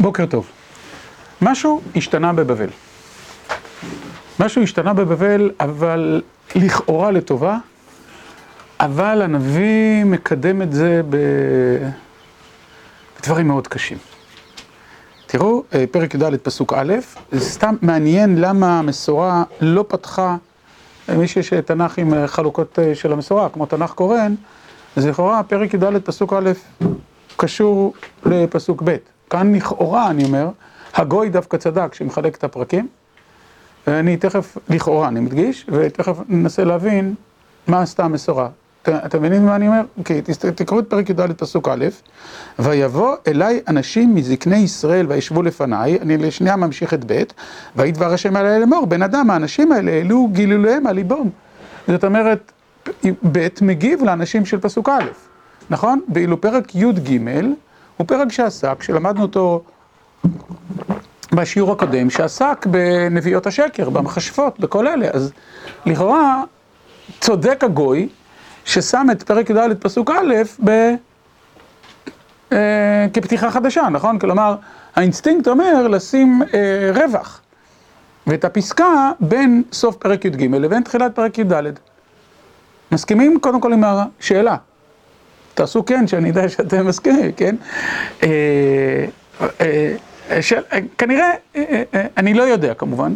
בוקר 0.00 0.26
טוב. 0.26 0.50
משהו 1.42 1.80
השתנה 1.96 2.32
בבבל. 2.32 2.68
משהו 4.40 4.62
השתנה 4.62 4.94
בבבל, 4.94 5.50
אבל 5.60 6.22
לכאורה 6.54 7.10
לטובה, 7.10 7.58
אבל 8.80 9.22
הנביא 9.22 10.04
מקדם 10.04 10.62
את 10.62 10.72
זה 10.72 11.02
בדברים 13.20 13.48
מאוד 13.48 13.68
קשים. 13.68 13.98
תראו, 15.26 15.62
פרק 15.90 16.14
י"ד 16.14 16.36
פסוק 16.36 16.72
א', 16.72 16.94
זה 17.32 17.40
סתם 17.40 17.74
מעניין 17.82 18.40
למה 18.40 18.78
המסורה 18.78 19.42
לא 19.60 19.84
פתחה, 19.88 20.36
מי 21.08 21.28
שיש 21.28 21.52
תנ"ך 21.52 21.98
עם 21.98 22.26
חלוקות 22.26 22.78
של 22.94 23.12
המסורה, 23.12 23.48
כמו 23.48 23.66
תנ"ך 23.66 23.90
קורן, 23.90 24.34
אז 24.96 25.06
לכאורה 25.06 25.42
פרק 25.42 25.74
י"ד 25.74 25.98
פסוק 26.04 26.32
א' 26.32 26.50
קשור 27.36 27.94
לפסוק 28.26 28.82
ב'. 28.84 28.96
כאן 29.30 29.54
לכאורה, 29.54 30.10
אני 30.10 30.24
אומר, 30.24 30.48
הגוי 30.94 31.28
דווקא 31.28 31.56
צדק 31.56 31.94
שמחלק 31.94 32.36
את 32.36 32.44
הפרקים, 32.44 32.88
ואני 33.86 34.16
תכף, 34.16 34.58
לכאורה 34.68 35.08
אני 35.08 35.20
מדגיש, 35.20 35.66
ותכף 35.68 36.18
ננסה 36.28 36.64
להבין 36.64 37.14
מה 37.66 37.82
עשתה 37.82 38.04
המסורה. 38.04 38.48
אתם 38.88 39.18
מבינים 39.18 39.46
מה 39.46 39.56
אני 39.56 39.68
אומר? 39.68 39.80
אוקיי, 39.98 40.22
תקראו 40.54 40.80
את 40.80 40.90
פרק 40.90 41.10
י"ד 41.10 41.32
פסוק 41.32 41.68
א', 41.68 41.86
ויבוא 42.58 43.16
אליי 43.26 43.60
אנשים 43.68 44.14
מזקני 44.14 44.56
ישראל 44.56 45.06
וישבו 45.08 45.42
לפניי, 45.42 45.98
אני 46.00 46.16
לשנייה 46.16 46.56
ממשיך 46.56 46.94
את 46.94 47.12
ב', 47.12 47.22
ויהי 47.76 47.92
דבר 47.92 48.12
השם 48.12 48.36
עלי 48.36 48.60
לאמור, 48.60 48.86
בן 48.86 49.02
אדם, 49.02 49.30
האנשים 49.30 49.72
האלה 49.72 49.90
העלו 49.90 50.28
גילוליהם 50.32 50.86
על 50.86 50.94
ליבם. 50.94 51.28
זאת 51.88 52.04
אומרת, 52.04 52.52
ב' 53.32 53.48
מגיב 53.62 54.02
לאנשים 54.04 54.46
של 54.46 54.60
פסוק 54.60 54.88
א', 54.88 55.04
נכון? 55.70 56.00
ואילו 56.14 56.40
פרק 56.40 56.74
י"ג 56.74 57.20
הוא 57.98 58.06
פרק 58.06 58.32
שעסק, 58.32 58.82
שלמדנו 58.82 59.22
אותו 59.22 59.62
בשיעור 61.32 61.72
הקודם, 61.72 62.10
שעסק 62.10 62.66
בנביאות 62.66 63.46
השקר, 63.46 63.90
במכשפות, 63.90 64.60
בכל 64.60 64.88
אלה. 64.88 65.08
אז 65.12 65.32
לכאורה 65.86 66.42
צודק 67.20 67.64
הגוי 67.64 68.08
ששם 68.64 69.06
את 69.12 69.22
פרק 69.22 69.50
י"ד 69.50 69.74
פסוק 69.80 70.10
א' 70.10 70.34
ב... 70.64 70.94
כפתיחה 73.12 73.50
חדשה, 73.50 73.88
נכון? 73.92 74.18
כלומר, 74.18 74.56
האינסטינקט 74.96 75.48
אומר 75.48 75.88
לשים 75.88 76.42
אה, 76.54 76.90
רווח 76.94 77.40
ואת 78.26 78.44
הפסקה 78.44 79.10
בין 79.20 79.62
סוף 79.72 79.96
פרק 79.96 80.24
י"ג 80.24 80.42
לבין 80.54 80.82
תחילת 80.82 81.14
פרק 81.14 81.38
י"ד. 81.38 81.62
מסכימים 82.92 83.40
קודם 83.40 83.60
כל 83.60 83.72
עם 83.72 83.84
השאלה? 83.84 84.56
תעשו 85.58 85.84
כן, 85.84 86.06
שאני 86.06 86.28
יודע 86.28 86.48
שאתם 86.48 86.86
מסכימים, 86.86 87.32
כן? 87.32 87.56
אה, 88.22 89.04
אה, 89.60 90.42
של, 90.42 90.60
כנראה, 90.98 91.30
אני 92.16 92.34
לא 92.34 92.42
יודע 92.42 92.74
כמובן, 92.74 93.12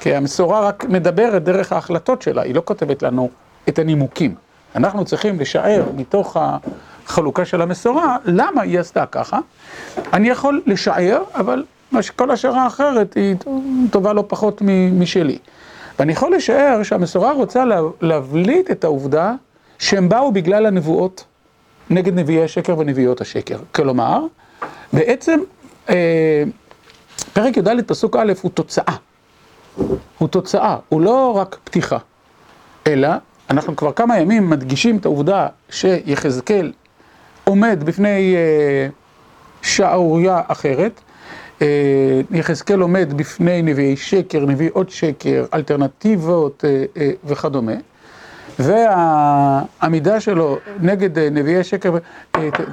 כי 0.00 0.14
המסורה 0.14 0.60
רק 0.60 0.84
מדברת 0.88 1.44
דרך 1.44 1.72
ההחלטות 1.72 2.22
שלה, 2.22 2.42
היא 2.42 2.54
לא 2.54 2.62
כותבת 2.64 3.02
לנו 3.02 3.30
את 3.68 3.78
הנימוקים. 3.78 4.34
אנחנו 4.74 5.04
צריכים 5.04 5.40
לשער 5.40 5.84
מתוך 5.96 6.36
החלוקה 6.40 7.44
של 7.44 7.62
המסורה, 7.62 8.16
למה 8.24 8.62
היא 8.62 8.80
עשתה 8.80 9.06
ככה. 9.06 9.38
אני 10.12 10.28
יכול 10.28 10.62
לשער, 10.66 11.22
אבל 11.34 11.64
כל 12.16 12.30
השערה 12.30 12.62
האחרת 12.64 13.14
היא 13.14 13.36
טובה 13.90 14.12
לא 14.12 14.24
פחות 14.28 14.62
משלי. 14.92 15.38
ואני 15.98 16.12
יכול 16.12 16.34
לשער 16.34 16.82
שהמסורה 16.82 17.32
רוצה 17.32 17.64
להבליט 18.00 18.70
את 18.70 18.84
העובדה 18.84 19.32
שהם 19.78 20.08
באו 20.08 20.32
בגלל 20.32 20.66
הנבואות 20.66 21.24
נגד 21.90 22.14
נביאי 22.14 22.44
השקר 22.44 22.78
ונביאות 22.78 23.20
השקר. 23.20 23.58
כלומר, 23.74 24.20
בעצם 24.92 25.40
פרק 27.32 27.56
י"ד 27.56 27.68
פסוק 27.86 28.16
א' 28.16 28.32
הוא 28.42 28.50
תוצאה, 28.50 28.96
הוא 30.18 30.28
תוצאה, 30.28 30.76
הוא 30.88 31.00
לא 31.00 31.36
רק 31.36 31.56
פתיחה, 31.64 31.98
אלא 32.86 33.08
אנחנו 33.50 33.76
כבר 33.76 33.92
כמה 33.92 34.18
ימים 34.18 34.50
מדגישים 34.50 34.96
את 34.96 35.04
העובדה 35.04 35.46
שיחזקאל 35.70 36.72
עומד 37.44 37.82
בפני 37.84 38.36
שערוריה 39.62 40.40
אחרת, 40.48 41.00
יחזקאל 42.30 42.80
עומד 42.80 43.12
בפני 43.16 43.62
נביאי 43.62 43.96
שקר, 43.96 44.46
נביאות 44.46 44.90
שקר, 44.90 45.44
אלטרנטיבות 45.54 46.64
וכדומה, 47.24 47.72
והעמידה 48.58 50.20
שלו 50.20 50.58
נגד 50.80 51.18
נביאי 51.18 51.64
שקר, 51.64 51.94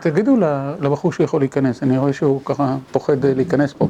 תגידו 0.02 0.38
לבחור 0.80 1.14
שהוא 1.14 1.24
יכול 1.24 1.42
להיכנס, 1.42 1.84
אני 1.84 1.98
רואה 1.98 2.14
שהוא 2.14 2.42
ככה 2.46 2.76
פוחד 2.92 3.26
להיכנס 3.26 3.74
פה. 3.74 3.88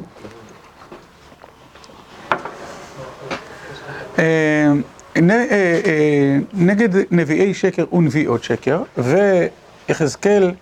נגד 6.54 6.88
נביאי 7.10 7.54
שקר 7.54 7.84
ונביאות 7.92 8.44
שקר, 8.44 8.82
ויחזקאל 8.98 10.52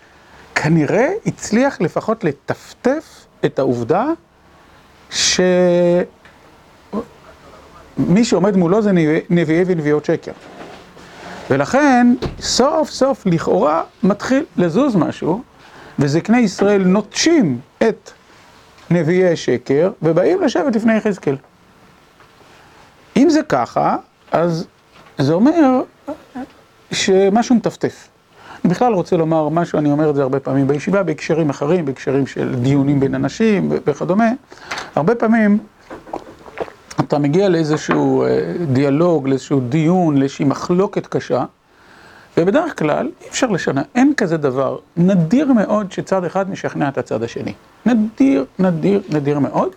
כנראה 0.55 1.09
הצליח 1.25 1.81
לפחות 1.81 2.23
לטפטף 2.23 3.25
את 3.45 3.59
העובדה 3.59 4.05
שמי 5.09 6.05
שעומד 8.23 8.57
מולו 8.57 8.81
זה 8.81 8.91
נביאי 9.29 9.63
ונביאות 9.67 10.05
שקר. 10.05 10.31
ולכן, 11.49 12.07
סוף 12.39 12.89
סוף 12.89 13.25
לכאורה 13.25 13.83
מתחיל 14.03 14.45
לזוז 14.57 14.95
משהו, 14.95 15.41
וזקני 15.99 16.37
ישראל 16.37 16.83
נוטשים 16.83 17.59
את 17.77 18.11
נביאי 18.89 19.35
שקר, 19.35 19.91
ובאים 20.01 20.41
לשבת 20.41 20.75
לפני 20.75 20.97
יחזקאל. 20.97 21.35
אם 23.17 23.29
זה 23.29 23.43
ככה, 23.49 23.97
אז 24.31 24.67
זה 25.17 25.33
אומר 25.33 25.81
שמשהו 26.91 27.55
מטפטף. 27.55 28.07
אני 28.65 28.73
בכלל 28.73 28.93
רוצה 28.93 29.17
לומר 29.17 29.49
משהו, 29.49 29.79
אני 29.79 29.91
אומר 29.91 30.09
את 30.09 30.15
זה 30.15 30.21
הרבה 30.21 30.39
פעמים 30.39 30.67
בישיבה, 30.67 31.03
בהקשרים 31.03 31.49
אחרים, 31.49 31.85
בהקשרים 31.85 32.27
של 32.27 32.55
דיונים 32.55 32.99
בין 32.99 33.15
אנשים 33.15 33.69
וכדומה. 33.85 34.29
הרבה 34.95 35.15
פעמים 35.15 35.59
אתה 36.99 37.17
מגיע 37.17 37.49
לאיזשהו 37.49 38.25
דיאלוג, 38.73 39.27
לאיזשהו 39.27 39.59
דיון, 39.59 40.17
לאיזושהי 40.17 40.45
מחלוקת 40.45 41.07
קשה, 41.07 41.45
ובדרך 42.37 42.79
כלל 42.79 43.09
אי 43.21 43.27
אפשר 43.29 43.47
לשנה, 43.47 43.81
אין 43.95 44.13
כזה 44.17 44.37
דבר. 44.37 44.77
נדיר 44.97 45.53
מאוד 45.53 45.91
שצד 45.91 46.25
אחד 46.25 46.49
משכנע 46.49 46.89
את 46.89 46.97
הצד 46.97 47.23
השני. 47.23 47.53
נדיר, 47.85 48.45
נדיר, 48.59 49.01
נדיר 49.09 49.39
מאוד. 49.39 49.69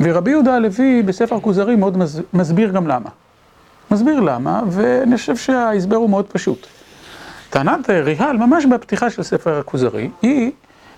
ורבי 0.00 0.30
יהודה 0.30 0.54
הלוי 0.54 1.02
בספר 1.02 1.40
כוזרי 1.40 1.76
מאוד 1.76 1.98
מסביר 2.32 2.70
גם 2.70 2.86
למה. 2.86 3.10
מסביר 3.90 4.20
למה, 4.20 4.62
ואני 4.70 5.16
חושב 5.16 5.36
שההסבר 5.36 5.96
הוא 5.96 6.10
מאוד 6.10 6.26
פשוט. 6.26 6.66
טענת 7.50 7.90
ריהל, 7.90 8.36
ממש 8.36 8.66
בפתיחה 8.66 9.10
של 9.10 9.22
ספר 9.22 9.58
הכוזרי, 9.58 10.10
היא 10.22 10.50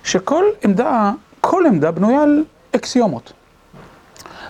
שכל 0.05 0.45
עמדה, 0.65 1.13
כל 1.41 1.67
עמדה 1.67 1.91
בנויה 1.91 2.23
על 2.23 2.45
אקסיומות. 2.75 3.33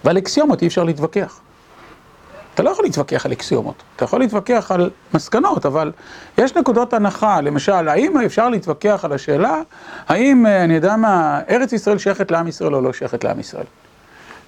ועל 0.04 0.18
אקסיומות 0.18 0.62
אי 0.62 0.66
אפשר 0.66 0.84
להתווכח. 0.84 1.40
אתה 2.54 2.62
לא 2.62 2.70
יכול 2.70 2.84
להתווכח 2.84 3.26
על 3.26 3.32
אקסיומות, 3.32 3.82
אתה 3.96 4.04
יכול 4.04 4.20
להתווכח 4.20 4.70
על 4.70 4.90
מסקנות, 5.14 5.66
אבל 5.66 5.92
יש 6.38 6.54
נקודות 6.56 6.92
הנחה, 6.92 7.40
למשל, 7.40 7.88
האם 7.88 8.20
אפשר 8.20 8.48
להתווכח 8.48 9.00
על 9.04 9.12
השאלה, 9.12 9.60
האם, 10.08 10.46
אני 10.46 10.74
יודע 10.74 10.96
מה, 10.96 11.40
ארץ 11.50 11.72
ישראל 11.72 11.98
שייכת 11.98 12.30
לעם 12.30 12.48
ישראל 12.48 12.74
או 12.74 12.80
לא 12.80 12.92
שייכת 12.92 13.24
לעם 13.24 13.40
ישראל? 13.40 13.64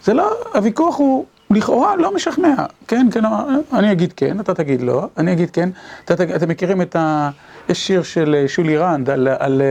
זה 0.05 0.15
לא, 0.15 0.33
הוויכוח 0.55 0.97
הוא 0.99 1.25
לכאורה 1.51 1.97
לא 1.97 2.15
משכנע, 2.15 2.55
כן, 2.89 3.07
כן, 3.13 3.23
אני 3.73 3.93
אגיד 3.93 4.13
כן, 4.13 4.41
אתה 4.41 4.55
תגיד 4.55 4.83
לא, 4.83 5.09
אני 5.19 5.33
אגיד 5.33 5.51
כן, 5.51 5.71
אתם 6.05 6.49
מכירים 6.49 6.83
את 6.83 6.97
ה... 6.97 7.31
יש 7.69 7.87
שיר 7.87 8.03
של 8.03 8.45
שולי 8.47 8.77
רנד 8.77 9.11
על, 9.11 9.29
על, 9.29 9.39
על 9.39 9.63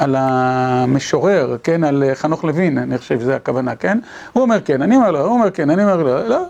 המשורר, 0.00 1.56
כן, 1.62 1.84
על 1.84 2.04
חנוך 2.14 2.44
לוין, 2.44 2.78
אני 2.78 2.98
חושב 2.98 3.20
שזה 3.20 3.36
הכוונה, 3.36 3.76
כן? 3.76 3.98
הוא 4.32 4.42
אומר 4.42 4.60
כן, 4.60 4.82
אני 4.82 4.96
אומר 4.96 5.10
לא, 5.10 5.18
הוא 5.18 5.34
אומר 5.34 5.50
כן, 5.50 5.70
אני 5.70 5.82
אומר 5.82 6.02
לא, 6.02 6.28
לא, 6.28 6.44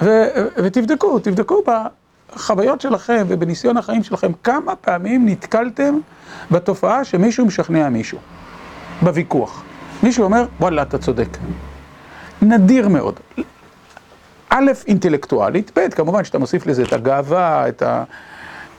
ו, 0.00 0.24
ותבדקו, 0.56 1.18
תבדקו 1.18 1.62
בחוויות 1.66 2.80
שלכם 2.80 3.24
ובניסיון 3.28 3.76
החיים 3.76 4.02
שלכם, 4.02 4.32
כמה 4.44 4.76
פעמים 4.76 5.28
נתקלתם 5.28 5.98
בתופעה 6.50 7.04
שמישהו 7.04 7.46
משכנע 7.46 7.88
מישהו, 7.88 8.18
בוויכוח. 9.02 9.62
מישהו 10.02 10.24
אומר, 10.24 10.44
וואלה, 10.60 10.82
אתה 10.82 10.98
צודק. 10.98 11.28
נדיר 12.42 12.88
מאוד. 12.88 13.20
א', 14.48 14.70
אינטלקטואלית, 14.86 15.78
ב', 15.78 15.88
כמובן 15.88 16.24
שאתה 16.24 16.38
מוסיף 16.38 16.66
לזה 16.66 16.82
את 16.82 16.92
הגאווה, 16.92 17.68
את 17.68 17.82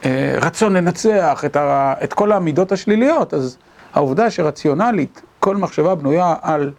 הרצון 0.04 0.72
לנצח, 0.72 1.44
את, 1.44 1.56
ה... 1.56 1.94
את 2.04 2.12
כל 2.12 2.32
המידות 2.32 2.72
השליליות, 2.72 3.34
אז 3.34 3.56
העובדה 3.94 4.30
שרציונלית, 4.30 5.22
כל 5.40 5.56
מחשבה 5.56 5.94
בנויה 5.94 6.34
על 6.42 6.72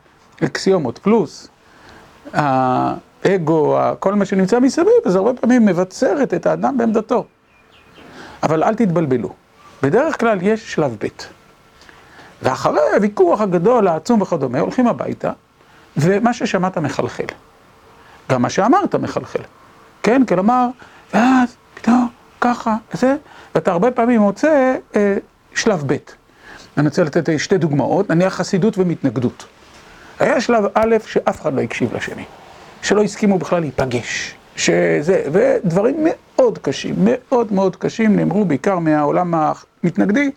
אקסיומות 0.43 0.97
פלוס 0.97 1.47
האגו, 2.33 3.77
כל 3.99 4.13
מה 4.13 4.25
שנמצא 4.25 4.59
מסביב, 4.59 4.93
אז 5.05 5.15
הרבה 5.15 5.33
פעמים 5.33 5.65
מבצרת 5.65 6.33
את 6.33 6.45
האדם 6.45 6.77
בעמדתו. 6.77 7.25
אבל 8.43 8.63
אל 8.63 8.75
תתבלבלו, 8.75 9.29
בדרך 9.83 10.19
כלל 10.19 10.39
יש 10.41 10.73
שלב 10.73 10.97
ב', 10.99 11.07
ואחרי 12.41 12.81
הוויכוח 12.95 13.41
הגדול, 13.41 13.87
העצום 13.87 14.21
וכדומה, 14.21 14.59
הולכים 14.59 14.87
הביתה, 14.87 15.31
ומה 15.97 16.33
ששמעת 16.33 16.77
מחלחל. 16.77 17.25
גם 18.29 18.41
מה 18.41 18.49
שאמרת 18.49 18.95
מחלחל. 18.95 19.43
כן? 20.03 20.25
כלומר, 20.25 20.67
ואז 21.13 21.55
פתאום 21.73 22.07
ככה, 22.41 22.75
זה, 22.93 23.15
ואתה 23.55 23.71
הרבה 23.71 23.91
פעמים 23.91 24.21
מוצא 24.21 24.75
אה, 24.95 25.17
שלב 25.55 25.83
ב'. 25.87 25.97
אני 26.77 26.87
רוצה 26.87 27.03
לתת 27.03 27.39
שתי 27.39 27.57
דוגמאות, 27.57 28.09
נניח 28.09 28.33
חסידות 28.33 28.77
ומתנגדות. 28.77 29.45
היה 30.19 30.41
שלב 30.41 30.63
א' 30.73 30.95
שאף 31.05 31.41
אחד 31.41 31.53
לא 31.53 31.61
הקשיב 31.61 31.95
לשני, 31.95 32.23
שלא 32.81 33.03
הסכימו 33.03 33.37
בכלל 33.37 33.59
להיפגש, 33.59 34.35
שזה, 34.55 35.23
ודברים 35.31 35.95
מאוד 35.99 36.57
קשים, 36.57 36.95
מאוד 36.97 37.53
מאוד 37.53 37.75
קשים, 37.75 38.15
נאמרו 38.15 38.45
בעיקר 38.45 38.79
מהעולם 38.79 39.33
המתנגדי, 39.33 40.31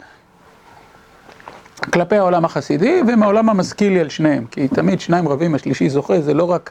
כלפי 1.92 2.16
העולם 2.16 2.44
החסידי 2.44 3.02
ומהעולם 3.08 3.48
המשכילי 3.48 4.00
על 4.00 4.08
שניהם, 4.08 4.44
כי 4.50 4.68
תמיד 4.68 5.00
שניים 5.00 5.28
רבים, 5.28 5.54
השלישי 5.54 5.88
זוכה, 5.88 6.20
זה 6.20 6.34
לא 6.34 6.50
רק 6.50 6.70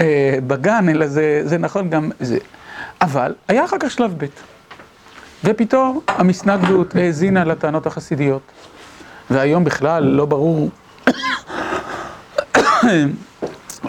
אה, 0.00 0.38
בגן, 0.46 0.88
אלא 0.88 1.06
זה, 1.06 1.40
זה 1.44 1.58
נכון 1.58 1.90
גם 1.90 2.10
זה. 2.20 2.38
אבל 3.00 3.34
היה 3.48 3.64
אחר 3.64 3.76
כך 3.80 3.90
שלב 3.90 4.14
ב', 4.18 4.26
ופתאום 5.44 6.00
המסנגדות 6.08 6.96
האזינה 6.96 7.44
לטענות 7.44 7.86
החסידיות, 7.86 8.42
והיום 9.30 9.64
בכלל 9.64 10.04
לא 10.04 10.26
ברור, 10.26 10.70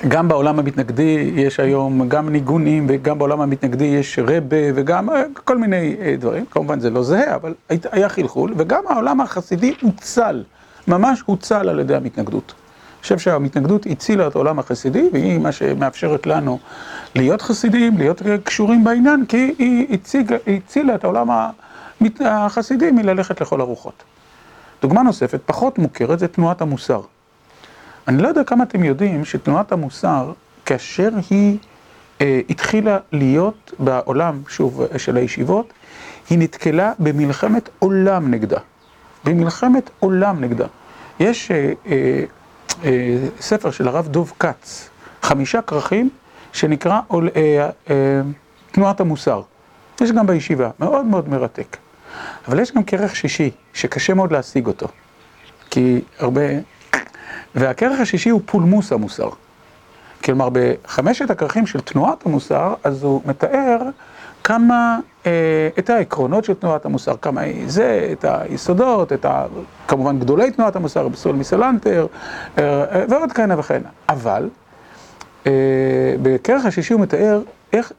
גם 0.07 0.27
בעולם 0.27 0.59
המתנגדי 0.59 1.31
יש 1.35 1.59
היום 1.59 2.09
גם 2.09 2.29
ניגונים, 2.29 2.85
וגם 2.89 3.17
בעולם 3.19 3.41
המתנגדי 3.41 3.85
יש 3.85 4.19
רבה, 4.19 4.57
וגם 4.75 5.09
אה, 5.09 5.23
כל 5.43 5.57
מיני 5.57 5.95
אה, 6.01 6.15
דברים, 6.19 6.45
כמובן 6.45 6.79
זה 6.79 6.89
לא 6.89 7.03
זהה, 7.03 7.35
אבל 7.35 7.53
היה 7.69 8.09
חלחול, 8.09 8.53
וגם 8.57 8.83
העולם 8.89 9.21
החסידי 9.21 9.73
הוצל, 9.81 10.43
ממש 10.87 11.23
הוצל 11.25 11.69
על 11.69 11.79
ידי 11.79 11.95
המתנגדות. 11.95 12.53
אני 12.53 13.01
חושב 13.01 13.19
שהמתנגדות 13.19 13.85
הצילה 13.89 14.27
את 14.27 14.35
העולם 14.35 14.59
החסידי, 14.59 15.09
והיא 15.13 15.39
מה 15.39 15.51
שמאפשרת 15.51 16.27
לנו 16.27 16.59
להיות 17.15 17.41
חסידים, 17.41 17.97
להיות 17.97 18.21
קשורים 18.43 18.83
בעניין, 18.83 19.25
כי 19.25 19.55
היא 19.59 19.87
הציג, 19.93 20.35
הצילה 20.47 20.95
את 20.95 21.03
העולם 21.03 21.27
החסידי 22.19 22.91
מללכת 22.91 23.41
לכל 23.41 23.61
הרוחות. 23.61 24.03
דוגמה 24.81 25.03
נוספת, 25.03 25.39
פחות 25.45 25.77
מוכרת, 25.77 26.19
זה 26.19 26.27
תנועת 26.27 26.61
המוסר. 26.61 27.01
אני 28.07 28.21
לא 28.21 28.27
יודע 28.27 28.43
כמה 28.43 28.63
אתם 28.63 28.83
יודעים 28.83 29.25
שתנועת 29.25 29.71
המוסר, 29.71 30.33
כאשר 30.65 31.09
היא 31.29 31.57
אה, 32.21 32.41
התחילה 32.49 32.97
להיות 33.11 33.71
בעולם, 33.79 34.41
שוב, 34.47 34.81
של 34.97 35.17
הישיבות, 35.17 35.73
היא 36.29 36.39
נתקלה 36.39 36.93
במלחמת 36.99 37.69
עולם 37.79 38.31
נגדה. 38.31 38.59
במלחמת 39.23 39.89
עולם 39.99 40.41
נגדה. 40.41 40.65
יש 41.19 41.51
אה, 41.51 41.73
אה, 41.87 42.23
אה, 42.83 43.17
ספר 43.39 43.71
של 43.71 43.87
הרב 43.87 44.07
דוב 44.07 44.33
כץ, 44.39 44.89
חמישה 45.21 45.61
כרכים, 45.61 46.09
שנקרא 46.53 46.99
אה, 47.35 47.69
אה, 47.89 48.21
תנועת 48.71 48.99
המוסר. 48.99 49.41
יש 50.01 50.11
גם 50.11 50.27
בישיבה, 50.27 50.69
מאוד 50.79 51.05
מאוד 51.05 51.29
מרתק. 51.29 51.77
אבל 52.47 52.59
יש 52.59 52.71
גם 52.71 52.83
כרך 52.83 53.15
שישי, 53.15 53.51
שקשה 53.73 54.13
מאוד 54.13 54.31
להשיג 54.31 54.67
אותו. 54.67 54.87
כי 55.69 56.01
הרבה... 56.19 56.41
והכרך 57.55 57.99
השישי 57.99 58.29
הוא 58.29 58.41
פולמוס 58.45 58.91
המוסר. 58.91 59.29
כלומר, 60.23 60.49
בחמשת 60.51 61.29
הכרכים 61.29 61.67
של 61.67 61.81
תנועת 61.81 62.25
המוסר, 62.25 62.73
אז 62.83 63.03
הוא 63.03 63.21
מתאר 63.25 63.77
כמה, 64.43 64.99
אה, 65.25 65.69
את 65.79 65.89
העקרונות 65.89 66.45
של 66.45 66.53
תנועת 66.53 66.85
המוסר, 66.85 67.15
כמה 67.21 67.41
זה, 67.67 68.09
את 68.11 68.25
היסודות, 68.27 69.13
את 69.13 69.25
ה... 69.25 69.45
כמובן 69.87 70.19
גדולי 70.19 70.51
תנועת 70.51 70.75
המוסר, 70.75 71.07
בסול 71.07 71.35
מסלנטר, 71.35 72.07
אה, 72.57 72.83
ועוד 73.09 73.31
כהנה 73.31 73.59
וכהנה. 73.59 73.89
אבל, 74.09 74.49
אה, 75.47 75.51
בכרך 76.21 76.65
השישי 76.65 76.93
הוא 76.93 77.01
מתאר 77.01 77.41
איך, 77.73 77.91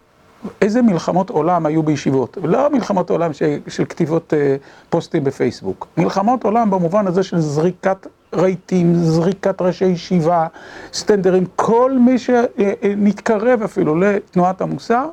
איזה 0.62 0.82
מלחמות 0.82 1.30
עולם 1.30 1.66
היו 1.66 1.82
בישיבות. 1.82 2.38
לא 2.44 2.70
מלחמות 2.70 3.10
עולם 3.10 3.32
של, 3.32 3.58
של 3.68 3.84
כתיבות 3.84 4.34
אה, 4.34 4.56
פוסטים 4.90 5.24
בפייסבוק. 5.24 5.86
מלחמות 5.96 6.44
עולם 6.44 6.70
במובן 6.70 7.06
הזה 7.06 7.22
של 7.22 7.40
זריקת 7.40 8.06
רהיטים, 8.34 8.94
זריקת 8.94 9.62
ראשי 9.62 9.84
ישיבה, 9.84 10.46
סטנדרים, 10.92 11.44
כל 11.56 11.92
מי 11.98 12.18
שנתקרב 12.18 13.62
אפילו 13.62 14.00
לתנועת 14.00 14.60
המוסר. 14.60 15.08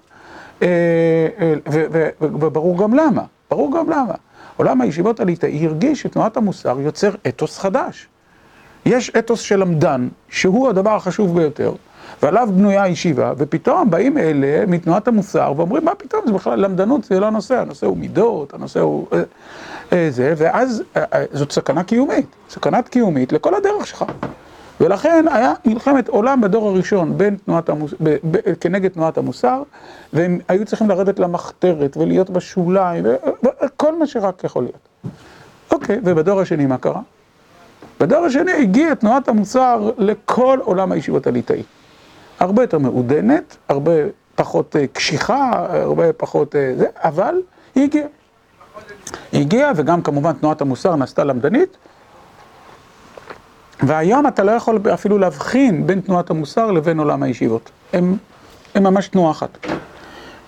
וברור 2.22 2.78
גם 2.78 2.94
למה, 2.94 3.22
ברור 3.52 3.78
גם 3.78 3.90
למה. 3.90 4.14
עולם 4.58 4.82
הישיבות 4.82 5.20
הליטאי 5.20 5.66
הרגיש 5.66 6.02
שתנועת 6.02 6.38
המוסר 6.38 6.80
יוצר 6.80 7.10
אתוס 7.28 7.60
חדש. 7.60 8.08
יש 8.86 9.10
אתוס 9.10 9.40
של 9.40 9.60
למדן, 9.60 10.08
שהוא 10.30 10.70
הדבר 10.70 10.96
החשוב 10.96 11.36
ביותר, 11.36 11.74
ועליו 12.22 12.50
בנויה 12.52 12.84
הישיבה, 12.84 13.34
ופתאום 13.38 13.90
באים 13.90 14.18
אלה 14.18 14.66
מתנועת 14.66 15.08
המוסר 15.08 15.54
ואומרים, 15.58 15.86
מה 15.86 15.96
פתאום, 15.96 16.22
זה 16.26 16.34
בכלל 16.34 16.60
למדנות, 16.60 17.04
זה 17.04 17.20
לא 17.20 17.26
הנושא, 17.26 17.60
הנושא 17.60 17.88
הוא 17.88 17.98
מידות, 17.98 18.54
הנושא 18.54 18.80
הוא 18.80 19.08
אה, 19.14 19.24
אה, 19.94 20.08
זה, 20.12 20.34
ואז 20.38 20.84
אה, 20.98 21.04
זאת 21.32 21.52
סכנה 21.52 21.84
קיומית, 21.84 22.26
סכנה 22.50 22.82
קיומית 22.82 23.34
לכל 23.34 23.56
הדרך 23.56 23.88
שלך. 23.88 24.06
ולכן 24.82 25.26
היה 25.32 25.54
מלחמת 25.66 26.08
עולם 26.08 26.42
בדור 26.42 26.70
הראשון 26.70 27.18
בין 27.18 27.36
תנועת 27.46 27.70
המוס... 27.70 27.94
ב... 28.04 28.16
ב... 28.32 28.54
כנגד 28.54 28.90
תנועת 28.90 29.18
המוסר, 29.18 29.64
והם 30.14 30.40
היו 30.48 30.66
צריכים 30.66 30.90
לרדת 30.90 31.20
למחתרת 31.20 31.98
ולהיות 31.98 32.30
בשוליים, 32.30 33.06
וכל 33.64 34.00
מה 34.00 34.08
שרק 34.08 34.44
יכול 34.44 34.64
להיות. 34.64 35.12
אוקיי, 35.72 36.00
ובדור 36.04 36.42
השני 36.42 36.66
מה 36.66 36.78
קרה? 36.78 37.02
בדור 38.00 38.26
השני 38.26 38.52
הגיעה 38.52 38.96
תנועת 38.96 39.28
המוסר 39.28 39.92
לכל 39.98 40.60
עולם 40.64 40.92
הישיבות 40.92 41.28
הליטאי. 41.28 41.64
הרבה 42.44 42.64
יותר 42.64 42.78
מעודנת, 42.78 43.58
הרבה 43.70 43.92
פחות 44.36 44.76
אה, 44.76 44.88
קשיחה, 44.88 45.66
הרבה 45.70 46.14
פחות 46.14 46.56
אה, 46.56 46.74
זה, 46.78 46.86
אבל 46.96 47.36
היא 47.76 47.84
הגיעה. 47.84 48.08
היא 49.32 49.42
הגיעה, 49.42 49.72
וגם 49.76 50.02
כמובן 50.02 50.34
תנועת 50.34 50.62
המוסר 50.62 50.96
נעשתה 50.96 51.24
למדנית. 51.24 51.78
והיום 53.84 54.28
אתה 54.28 54.44
לא 54.44 54.52
יכול 54.52 54.80
אפילו 54.94 55.18
להבחין 55.18 55.88
בין 55.88 56.02
תנועת 56.02 56.30
המוסר 56.30 56.72
לבין 56.72 57.00
עולם 57.00 57.24
הישיבות. 57.24 57.70
הם, 57.94 58.18
הם 58.76 58.84
ממש 58.84 59.08
תנועה 59.08 59.32
אחת. 59.32 59.58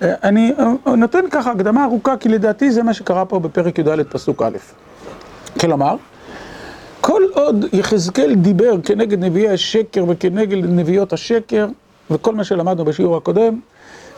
אה, 0.01 0.13
אני 0.23 0.53
נותן 0.97 1.29
ככה 1.31 1.51
הקדמה 1.51 1.85
ארוכה, 1.85 2.17
כי 2.17 2.29
לדעתי 2.29 2.71
זה 2.71 2.83
מה 2.83 2.93
שקרה 2.93 3.25
פה 3.25 3.39
בפרק 3.39 3.79
י"ד 3.79 4.03
פסוק 4.09 4.41
א'. 4.41 4.57
כלומר, 5.59 5.95
כל 7.01 7.21
עוד 7.33 7.65
יחזקאל 7.73 8.35
דיבר 8.35 8.81
כנגד 8.83 9.19
נביאי 9.23 9.49
השקר 9.49 10.05
וכנגד 10.07 10.57
נביאות 10.65 11.13
השקר, 11.13 11.67
וכל 12.11 12.35
מה 12.35 12.43
שלמדנו 12.43 12.85
בשיעור 12.85 13.17
הקודם, 13.17 13.59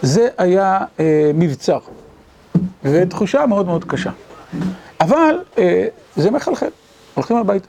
זה 0.01 0.27
היה 0.38 0.79
אה, 1.00 1.32
מבצר. 1.34 1.79
ותחושה 2.84 3.46
מאוד 3.46 3.65
מאוד 3.65 3.84
קשה. 3.84 4.12
אבל 5.01 5.39
אה, 5.58 5.88
זה 6.15 6.32
מחלחל, 6.32 6.70
הולכים 7.13 7.38
הביתה. 7.38 7.67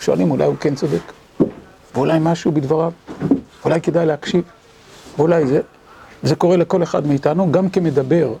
שואלים 0.00 0.30
אולי 0.30 0.44
הוא 0.44 0.56
כן 0.60 0.74
צודק, 0.74 1.12
ואולי 1.94 2.18
משהו 2.20 2.52
בדבריו, 2.52 2.92
אולי 3.64 3.80
כדאי 3.80 4.06
להקשיב, 4.06 4.44
ואולי 5.18 5.46
זה, 5.46 5.60
זה 6.22 6.36
קורה 6.36 6.56
לכל 6.56 6.82
אחד 6.82 7.06
מאיתנו, 7.06 7.52
גם 7.52 7.70
כמדבר, 7.70 8.34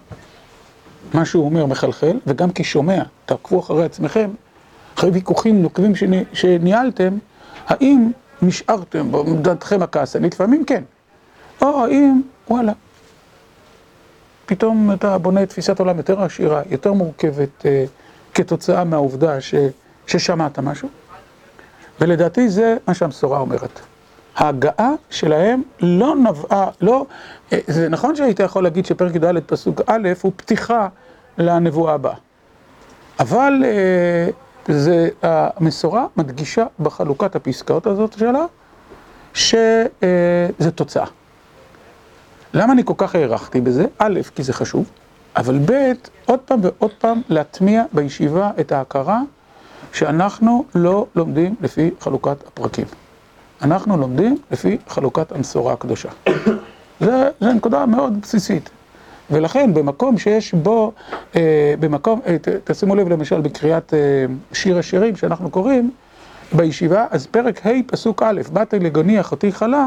מה 1.14 1.24
שהוא 1.24 1.44
אומר 1.44 1.66
מחלחל, 1.66 2.18
וגם 2.26 2.48
כשומע, 2.54 3.02
תעקבו 3.26 3.60
אחרי 3.60 3.84
עצמכם, 3.84 4.30
אחרי 4.98 5.10
ויכוחים 5.10 5.62
נוקבים 5.62 5.96
שני, 5.96 6.24
שניהלתם, 6.32 7.18
האם 7.66 8.10
נשארתם 8.42 9.12
בדעתכם 9.12 9.82
הכעסנית? 9.82 10.34
לפעמים 10.34 10.64
כן. 10.64 10.82
או 11.70 11.84
האם, 11.84 12.22
וואלה, 12.50 12.72
פתאום 14.46 14.92
אתה 14.92 15.18
בונה 15.18 15.46
תפיסת 15.46 15.78
עולם 15.78 15.96
יותר 15.96 16.22
עשירה, 16.22 16.62
יותר 16.70 16.92
מורכבת, 16.92 17.66
אה, 17.66 17.84
כתוצאה 18.34 18.84
מהעובדה 18.84 19.40
ש, 19.40 19.54
ששמעת 20.06 20.58
משהו. 20.58 20.88
ולדעתי 22.00 22.48
זה 22.48 22.76
מה 22.88 22.94
שהמסורה 22.94 23.38
אומרת. 23.38 23.80
ההגעה 24.36 24.90
שלהם 25.10 25.62
לא 25.80 26.16
נבעה, 26.16 26.70
לא, 26.80 27.06
זה 27.66 27.88
נכון 27.88 28.16
שהיית 28.16 28.40
יכול 28.40 28.62
להגיד 28.62 28.86
שפרק 28.86 29.14
י"ד 29.14 29.38
פסוק 29.46 29.80
א' 29.86 30.08
הוא 30.22 30.32
פתיחה 30.36 30.88
לנבואה 31.38 31.94
הבאה. 31.94 32.14
אבל 33.20 33.64
זה, 34.68 35.08
המסורה 35.22 36.06
מדגישה 36.16 36.66
בחלוקת 36.80 37.36
הפסקאות 37.36 37.86
הזאת 37.86 38.18
שלה, 38.18 38.44
שזה 39.34 40.70
תוצאה. 40.74 41.06
למה 42.54 42.72
אני 42.72 42.82
כל 42.84 42.94
כך 42.96 43.14
הערכתי 43.14 43.60
בזה? 43.60 43.84
א', 43.98 44.20
כי 44.34 44.42
זה 44.42 44.52
חשוב, 44.52 44.90
אבל 45.36 45.58
ב', 45.64 45.92
עוד 46.26 46.40
פעם 46.40 46.60
ועוד 46.62 46.90
פעם 46.98 47.22
להטמיע 47.28 47.84
בישיבה 47.92 48.50
את 48.60 48.72
ההכרה 48.72 49.20
שאנחנו 49.92 50.64
לא 50.74 51.06
לומדים 51.14 51.54
לפי 51.60 51.90
חלוקת 52.00 52.46
הפרקים. 52.46 52.84
אנחנו 53.62 53.96
לומדים 53.96 54.38
לפי 54.50 54.78
חלוקת 54.88 55.32
המסורה 55.32 55.72
הקדושה. 55.72 56.08
זו 57.00 57.10
נקודה 57.54 57.86
מאוד 57.86 58.20
בסיסית. 58.20 58.70
ולכן 59.30 59.74
במקום 59.74 60.18
שיש 60.18 60.54
בו, 60.54 60.92
אה, 61.36 61.74
במקום, 61.80 62.20
אה, 62.26 62.36
ת, 62.38 62.48
תשימו 62.64 62.94
לב 62.94 63.08
למשל 63.08 63.40
בקריאת 63.40 63.94
אה, 63.94 63.98
שיר 64.52 64.78
השירים 64.78 65.16
שאנחנו 65.16 65.50
קוראים, 65.50 65.90
בישיבה, 66.52 67.06
אז 67.10 67.26
פרק 67.26 67.66
ה' 67.66 67.70
פסוק 67.86 68.22
א', 68.22 68.40
באתי 68.52 68.78
לגוני 68.78 69.20
אחותי 69.20 69.52
חלה, 69.52 69.86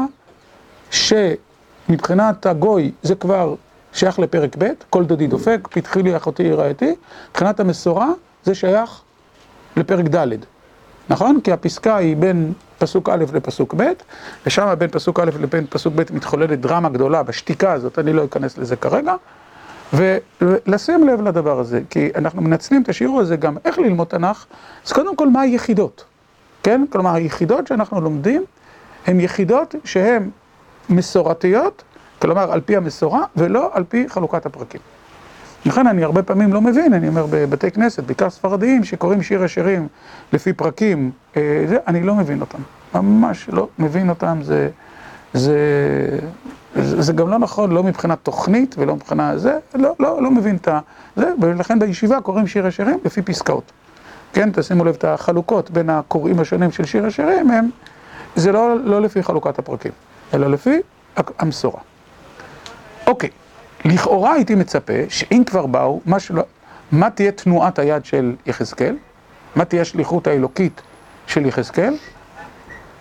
שמבחינת 1.86 2.46
הגוי 2.46 2.92
זה 3.02 3.14
כבר 3.14 3.54
שייך 3.92 4.18
לפרק 4.18 4.56
ב', 4.58 4.68
כל 4.90 5.04
דודי 5.04 5.26
דופק, 5.26 5.68
פתחי 5.70 6.02
לי 6.02 6.16
אחותי 6.16 6.52
רעייתי, 6.52 6.94
מבחינת 7.30 7.60
המסורה 7.60 8.08
זה 8.44 8.54
שייך 8.54 9.00
לפרק 9.76 10.04
ד', 10.04 10.28
נכון? 11.08 11.40
כי 11.44 11.52
הפסקה 11.52 11.96
היא 11.96 12.16
בין 12.16 12.52
פסוק 12.78 13.08
א' 13.08 13.24
לפסוק 13.32 13.74
ב', 13.76 13.82
ושם 14.46 14.74
בין 14.78 14.90
פסוק 14.90 15.20
א' 15.20 15.30
לבין 15.40 15.66
פסוק 15.70 15.94
ב' 15.96 16.02
מתחוללת 16.10 16.60
דרמה 16.60 16.88
גדולה 16.88 17.22
בשתיקה 17.22 17.72
הזאת, 17.72 17.98
אני 17.98 18.12
לא 18.12 18.24
אכנס 18.24 18.58
לזה 18.58 18.76
כרגע, 18.76 19.14
ולשים 19.92 21.08
לב 21.08 21.20
לדבר 21.20 21.58
הזה, 21.60 21.80
כי 21.90 22.10
אנחנו 22.14 22.42
מנצלים 22.42 22.82
את 22.82 22.88
השיעור 22.88 23.20
הזה 23.20 23.36
גם 23.36 23.56
איך 23.64 23.78
ללמוד 23.78 24.06
תנ"ך, 24.06 24.46
אז 24.86 24.92
קודם 24.92 25.16
כל 25.16 25.28
מה 25.28 25.40
היחידות, 25.40 26.04
כן? 26.62 26.84
כלומר 26.92 27.14
היחידות 27.14 27.66
שאנחנו 27.66 28.00
לומדים 28.00 28.44
הן 29.06 29.20
יחידות 29.20 29.74
שהן 29.84 30.30
מסורתיות, 30.88 31.82
כלומר 32.22 32.52
על 32.52 32.60
פי 32.60 32.76
המסורה, 32.76 33.22
ולא 33.36 33.70
על 33.72 33.84
פי 33.88 34.08
חלוקת 34.08 34.46
הפרקים. 34.46 34.80
לכן 35.66 35.86
אני 35.86 36.04
הרבה 36.04 36.22
פעמים 36.22 36.52
לא 36.52 36.60
מבין, 36.60 36.92
אני 36.92 37.08
אומר 37.08 37.26
בבתי 37.30 37.70
כנסת, 37.70 38.02
בעיקר 38.04 38.30
ספרדיים, 38.30 38.84
שקוראים 38.84 39.22
שיר 39.22 39.42
השירים 39.42 39.88
לפי 40.32 40.52
פרקים, 40.52 41.10
זה, 41.34 41.76
אני 41.86 42.02
לא 42.02 42.14
מבין 42.14 42.40
אותם, 42.40 42.58
ממש 42.94 43.48
לא 43.48 43.68
מבין 43.78 44.08
אותם, 44.08 44.38
זה, 44.42 44.70
זה, 45.34 45.58
זה, 46.74 47.02
זה 47.02 47.12
גם 47.12 47.28
לא 47.28 47.38
נכון, 47.38 47.72
לא 47.72 47.82
מבחינת 47.82 48.18
תוכנית 48.22 48.74
ולא 48.78 48.94
מבחינה 48.94 49.38
זה, 49.38 49.58
לא, 49.74 49.94
לא, 50.00 50.22
לא 50.22 50.30
מבין 50.30 50.56
את 50.56 50.68
זה, 51.16 51.32
ולכן 51.40 51.78
בישיבה 51.78 52.20
קוראים 52.20 52.46
שיר 52.46 52.66
השירים 52.66 52.98
לפי 53.04 53.22
פסקאות. 53.22 53.72
כן, 54.32 54.50
תשימו 54.52 54.84
לב 54.84 54.94
את 54.94 55.04
החלוקות 55.04 55.70
בין 55.70 55.90
הקוראים 55.90 56.40
השונים 56.40 56.72
של 56.72 56.84
שיר 56.84 57.06
השירים, 57.06 57.50
הם, 57.50 57.70
זה 58.36 58.52
לא, 58.52 58.76
לא 58.84 59.02
לפי 59.02 59.22
חלוקת 59.22 59.58
הפרקים, 59.58 59.92
אלא 60.34 60.50
לפי 60.50 60.80
המסורה. 61.38 61.80
אוקיי. 63.06 63.30
לכאורה 63.84 64.32
הייתי 64.32 64.54
מצפה 64.54 64.92
שאם 65.08 65.42
כבר 65.46 65.66
באו, 65.66 66.00
מה, 66.06 66.20
שלא, 66.20 66.42
מה 66.92 67.10
תהיה 67.10 67.32
תנועת 67.32 67.78
היד 67.78 68.04
של 68.04 68.34
יחזקאל? 68.46 68.96
מה 69.56 69.64
תהיה 69.64 69.82
השליחות 69.82 70.26
האלוקית 70.26 70.80
של 71.26 71.46
יחזקאל? 71.46 71.96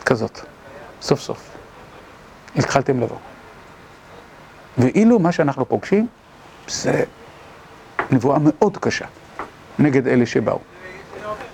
כזאת, 0.05 0.39
סוף 1.01 1.19
סוף. 1.19 1.49
התחלתם 2.55 2.99
לבוא. 2.99 3.17
ואילו 4.77 5.19
מה 5.19 5.31
שאנחנו 5.31 5.69
פוגשים 5.69 6.07
זה 6.67 7.03
נבואה 8.11 8.37
מאוד 8.41 8.77
קשה 8.77 9.05
נגד 9.79 10.07
אלה 10.07 10.25
שבאו. 10.25 10.59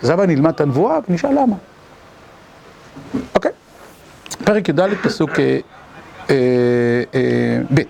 אז 0.04 0.12
אבא 0.12 0.26
נלמד 0.26 0.54
את 0.54 0.62
הנבואה 0.62 1.00
ונשאל 1.10 1.42
למה. 1.42 1.56
אוקיי, 3.36 3.49
פרק 4.50 4.70
י"ד 4.70 4.80
פסוק 5.02 5.40
אה, 5.40 5.60
אה, 6.30 6.36
אה, 7.16 7.60
ב' 7.74 7.82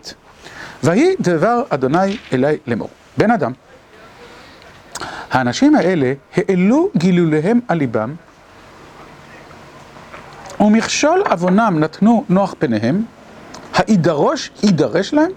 ויהי 0.84 1.16
דבר 1.20 1.64
אדוני 1.70 2.18
אלי 2.34 2.58
לאמור. 2.68 2.90
בן 3.18 3.32
אדם, 3.32 3.52
האנשים 5.32 5.76
האלה 5.76 6.14
העלו 6.36 6.90
גילוליהם 6.98 7.60
על 7.68 7.78
ליבם, 7.78 8.14
ומכשול 10.60 11.24
עוונם 11.30 11.78
נתנו 11.80 12.24
נוח 12.30 12.56
פניהם, 12.60 13.04
הידרוש 13.78 14.52
יידרש 14.64 15.14
להם? 15.14 15.32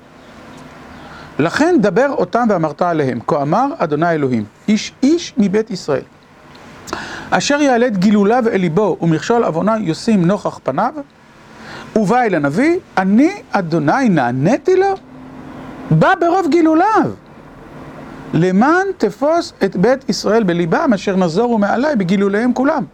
לכן 1.39 1.77
דבר 1.81 2.09
אותם 2.11 2.47
ואמרת 2.51 2.83
עליהם, 2.83 3.19
כה 3.27 3.43
אמר 3.43 3.67
אדוני 3.79 4.11
אלוהים, 4.11 4.45
איש 4.69 4.93
איש 5.03 5.35
מבית 5.39 5.71
ישראל, 5.71 6.05
אשר 7.35 7.63
יעלה 7.63 7.87
את 7.87 7.99
גילוליו 7.99 8.45
אל 8.53 8.57
ליבו 8.61 8.97
ומכשול 9.01 9.45
עוונה 9.45 9.77
ישים 9.81 10.25
נוכח 10.25 10.59
פניו, 10.63 10.93
ובא 11.97 12.23
אל 12.23 12.35
הנביא, 12.35 12.79
אני 12.97 13.31
אדוני 13.51 14.09
נעניתי 14.09 14.77
לו? 14.77 14.95
בא 15.91 16.15
ברוב 16.21 16.47
גילוליו, 16.49 17.11
למען 18.35 18.87
תפוס 18.99 19.53
את 19.65 19.77
בית 19.77 20.09
ישראל 20.09 20.43
בליבם, 20.43 20.91
אשר 20.95 21.17
נזורו 21.17 21.59
מעלי 21.59 21.97
בגילוליהם 21.97 22.53
כולם. 22.53 22.85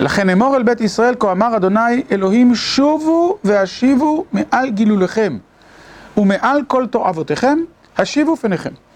לכן 0.00 0.30
אמור 0.30 0.56
אל 0.56 0.62
בית 0.62 0.80
ישראל, 0.80 1.14
כה 1.18 1.32
אמר 1.32 1.56
אדוני 1.56 2.02
אלוהים, 2.10 2.54
שובו 2.54 3.38
והשיבו 3.44 4.24
מעל 4.32 4.70
גילוליכם, 4.70 5.38
ומעל 6.16 6.62
כל 6.66 6.86
תועבותיכם, 6.86 7.58
השיבו 7.98 8.36
פניכם. 8.36 8.87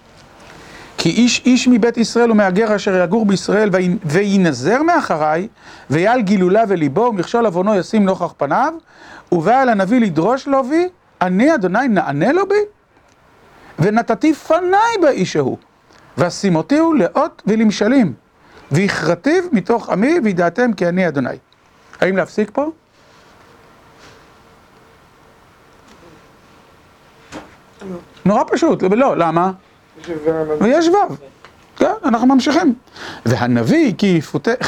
כי 1.02 1.08
איש 1.08 1.42
איש 1.44 1.68
מבית 1.68 1.96
ישראל 1.96 2.30
ומהגר 2.30 2.76
אשר 2.76 3.02
יגור 3.04 3.26
בישראל 3.26 3.70
וינזר 4.04 4.82
מאחריי, 4.82 5.48
ויעל 5.90 6.20
גילוליו 6.20 6.66
וליבו, 6.68 7.00
ומכשול 7.00 7.46
עוונו 7.46 7.74
ישים 7.74 8.04
נוכח 8.04 8.34
פניו, 8.36 8.74
ובא 9.32 9.62
אל 9.62 9.68
הנביא 9.68 10.00
לדרוש 10.00 10.48
לו 10.48 10.64
בי, 10.64 10.88
אני 11.20 11.54
אדוני 11.54 11.88
נענה 11.88 12.32
לו 12.32 12.48
בי? 12.48 12.54
ונתתי 13.78 14.34
פניי 14.34 14.96
באיש 15.02 15.36
ההוא, 15.36 15.56
ואשימותיהו 16.18 16.94
לאות 16.94 17.42
ולמשלים, 17.46 18.12
והכרתיו 18.70 19.42
מתוך 19.52 19.90
עמי, 19.90 20.14
וידעתם 20.24 20.72
כי 20.72 20.88
אני 20.88 21.08
אדוני. 21.08 21.36
האם 22.00 22.16
להפסיק 22.16 22.50
פה? 22.52 22.70
נורא 28.24 28.44
פשוט, 28.46 28.82
לא, 28.82 29.16
למה? 29.16 29.52
ויש 30.60 30.88
ו', 30.88 31.14
כן, 31.76 31.92
אנחנו 32.04 32.26
ממשיכים. 32.26 32.74
והנביא 33.26 33.92
כי 33.98 34.20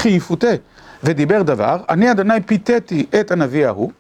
יפותה 0.04 0.54
ודיבר 1.04 1.43
דבר, 1.43 1.76
אני 1.88 2.11
אדוני 2.11 2.40
פיתיתי 2.47 3.07
את 3.21 3.31
הנביא 3.31 3.66
ההוא, 3.66 3.90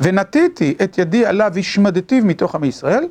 ונטיתי 0.00 0.74
את 0.84 0.98
ידי 0.98 1.26
עליו 1.26 1.52
השמדתיו 1.58 2.24
מתוך 2.24 2.54
עמי 2.54 2.66
ישראל, 2.66 3.04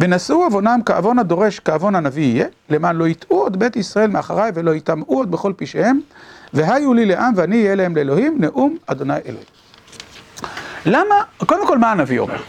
ונשאו 0.00 0.44
עוונם 0.44 0.80
כעוון 0.86 1.18
הדורש 1.18 1.60
כעוון 1.60 1.94
הנביא 1.94 2.24
יהיה, 2.24 2.46
למען 2.68 2.96
לא 2.96 3.08
יטעו 3.08 3.38
עוד 3.38 3.58
בית 3.58 3.76
ישראל 3.76 4.10
מאחריי 4.10 4.52
ולא 4.54 4.74
יטמאו 4.74 5.16
עוד 5.16 5.30
בכל 5.30 5.52
פשעיהם, 5.56 6.00
והיו 6.52 6.94
לי 6.94 7.06
לעם 7.06 7.32
ואני 7.36 7.62
אהיה 7.62 7.74
להם 7.74 7.96
לאלוהים, 7.96 8.36
נאום 8.40 8.76
אדוני 8.86 9.14
אלוהים. 9.26 9.46
למה, 10.86 11.14
קודם 11.46 11.66
כל 11.66 11.78
מה 11.78 11.92
הנביא 11.92 12.18
אומר? 12.18 12.42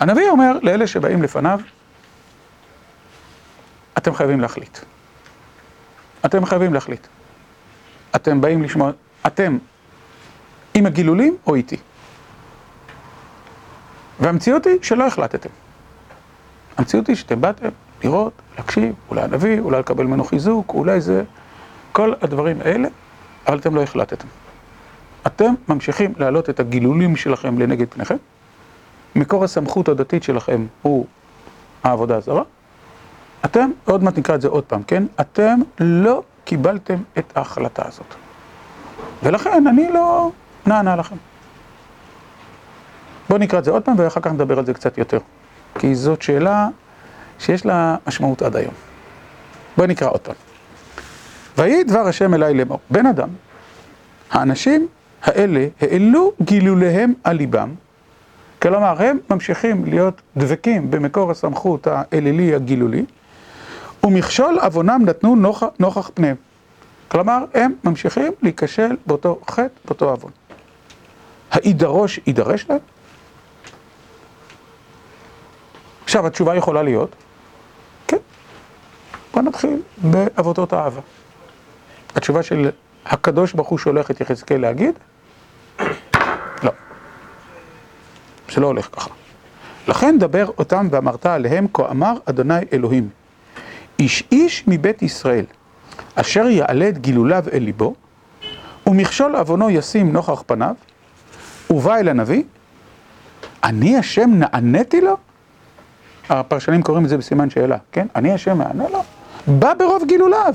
הנביא 0.00 0.28
אומר 0.30 0.58
לאלה 0.62 0.86
שבאים 0.86 1.22
לפניו, 1.22 1.60
אתם 3.98 4.14
חייבים 4.14 4.40
להחליט. 4.40 4.78
אתם 6.24 6.46
חייבים 6.46 6.74
להחליט. 6.74 7.06
אתם 8.16 8.40
באים 8.40 8.62
לשמוע, 8.62 8.90
אתם 9.26 9.58
עם 10.74 10.86
הגילולים 10.86 11.36
או 11.46 11.54
איתי. 11.54 11.76
והמציאות 14.20 14.66
היא 14.66 14.78
שלא 14.82 15.06
החלטתם. 15.06 15.48
המציאות 16.76 17.06
היא 17.06 17.16
שאתם 17.16 17.40
באתם 17.40 17.68
לראות, 18.04 18.32
להקשיב, 18.56 18.94
אולי 19.10 19.22
הנביא, 19.22 19.60
אולי 19.60 19.78
לקבל 19.78 20.04
ממנו 20.04 20.24
חיזוק, 20.24 20.74
אולי 20.74 21.00
זה... 21.00 21.24
כל 21.92 22.12
הדברים 22.20 22.60
האלה, 22.60 22.88
אבל 23.46 23.58
אתם 23.58 23.74
לא 23.74 23.82
החלטתם. 23.82 24.28
אתם 25.26 25.54
ממשיכים 25.68 26.12
להעלות 26.16 26.50
את 26.50 26.60
הגילולים 26.60 27.16
שלכם 27.16 27.58
לנגד 27.58 27.86
פניכם. 27.90 28.16
מקור 29.16 29.44
הסמכות 29.44 29.88
הדתית 29.88 30.22
שלכם 30.22 30.66
הוא 30.82 31.06
העבודה 31.84 32.16
הזרה. 32.16 32.42
אתם, 33.44 33.70
עוד 33.84 34.02
מעט 34.02 34.18
נקרא 34.18 34.34
את 34.34 34.40
זה 34.40 34.48
עוד 34.48 34.64
פעם, 34.64 34.82
כן? 34.82 35.04
אתם 35.20 35.60
לא 35.80 36.22
קיבלתם 36.44 36.96
את 37.18 37.36
ההחלטה 37.36 37.82
הזאת. 37.88 38.14
ולכן 39.22 39.66
אני 39.66 39.92
לא 39.92 40.30
נענה 40.66 40.96
לכם. 40.96 41.16
בואו 43.28 43.38
נקרא 43.40 43.58
את 43.58 43.64
זה 43.64 43.70
עוד 43.70 43.82
פעם 43.82 43.94
ואחר 43.98 44.20
כך 44.20 44.32
נדבר 44.32 44.58
על 44.58 44.66
זה 44.66 44.74
קצת 44.74 44.98
יותר. 44.98 45.18
כי 45.78 45.94
זאת 45.94 46.22
שאלה 46.22 46.68
שיש 47.38 47.66
לה 47.66 47.96
משמעות 48.06 48.42
עד 48.42 48.56
היום. 48.56 48.74
בואו 49.76 49.88
נקרא 49.88 50.08
עוד 50.08 50.20
פעם. 50.20 50.34
ויהי 51.58 51.84
דבר 51.84 52.00
השם 52.00 52.34
אליי 52.34 52.54
לאמור, 52.54 52.78
בן 52.90 53.06
אדם, 53.06 53.28
האנשים 54.30 54.86
האלה 55.22 55.66
העלו 55.80 56.32
גילוליהם 56.42 57.12
על 57.24 57.36
ליבם, 57.36 57.74
כלומר 58.62 59.02
הם 59.02 59.18
ממשיכים 59.30 59.84
להיות 59.84 60.22
דבקים 60.36 60.90
במקור 60.90 61.30
הסמכות 61.30 61.86
האלילי 61.86 62.54
הגילולי, 62.54 63.04
ומכשול 64.04 64.58
עוונם 64.58 65.02
נתנו 65.04 65.36
נוכח, 65.36 65.66
נוכח 65.78 66.10
פניהם. 66.14 66.36
כלומר, 67.08 67.44
הם 67.54 67.72
ממשיכים 67.84 68.32
להיכשל 68.42 68.96
באותו 69.06 69.40
חטא, 69.50 69.68
באותו 69.84 70.10
עוון. 70.10 70.30
הידרוש 71.50 72.20
יידרש 72.26 72.66
להם? 72.68 72.78
עכשיו, 76.04 76.26
התשובה 76.26 76.54
יכולה 76.56 76.82
להיות, 76.82 77.16
כן. 78.06 78.16
בוא 79.34 79.42
נתחיל 79.42 79.82
בעבודות 79.98 80.72
האהבה. 80.72 81.00
התשובה 82.16 82.42
של 82.42 82.70
הקדוש 83.06 83.52
ברוך 83.52 83.68
הוא 83.68 83.78
שולח 83.78 84.10
את 84.10 84.20
יחזקאל 84.20 84.60
להגיד? 84.60 84.94
לא. 86.62 86.72
זה 88.52 88.60
לא 88.60 88.66
הולך 88.66 88.88
ככה. 88.92 89.10
לכן 89.88 90.18
דבר 90.18 90.46
אותם 90.58 90.88
ואמרת 90.90 91.26
עליהם, 91.26 91.66
כה 91.72 91.90
אמר 91.90 92.12
אדוני 92.24 92.54
אלוהים. 92.72 93.08
איש 93.98 94.24
איש 94.32 94.64
מבית 94.66 95.02
ישראל, 95.02 95.44
אשר 96.14 96.46
יעלה 96.46 96.88
את 96.88 96.98
גילוליו 96.98 97.44
אל 97.52 97.62
ליבו, 97.62 97.94
ומכשול 98.86 99.36
עוונו 99.36 99.70
ישים 99.70 100.12
נוכח 100.12 100.42
פניו, 100.46 100.74
ובא 101.70 101.96
אל 101.96 102.08
הנביא, 102.08 102.42
אני 103.64 103.96
השם 103.96 104.30
נעניתי 104.34 105.00
לו? 105.00 105.16
הפרשנים 106.28 106.82
קוראים 106.82 107.04
את 107.04 107.08
זה 107.08 107.16
בסימן 107.16 107.50
שאלה, 107.50 107.76
כן? 107.92 108.06
אני 108.16 108.32
השם 108.32 108.58
נענה 108.58 108.88
לו? 108.88 109.02
בא 109.46 109.74
ברוב 109.74 110.02
גילוליו. 110.06 110.54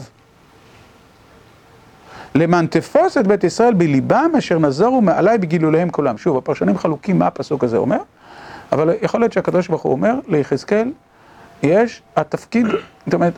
למען 2.35 2.67
תפוס 2.67 3.17
את 3.17 3.27
בית 3.27 3.43
ישראל 3.43 3.73
בליבם 3.73 4.31
אשר 4.37 4.59
נזרו 4.59 5.01
מעלי 5.01 5.37
בגילוליהם 5.37 5.89
כולם. 5.89 6.17
שוב, 6.17 6.37
הפרשנים 6.37 6.77
חלוקים 6.77 7.19
מה 7.19 7.27
הפסוק 7.27 7.63
הזה 7.63 7.77
אומר, 7.77 7.97
אבל 8.71 8.93
יכול 9.01 9.19
להיות 9.19 9.33
שהקדוש 9.33 9.67
ברוך 9.67 9.81
הוא 9.81 9.91
אומר 9.91 10.13
ליחזקאל, 10.27 10.91
יש 11.63 12.01
התפקיד, 12.15 12.65
זאת 13.05 13.13
אומרת, 13.13 13.33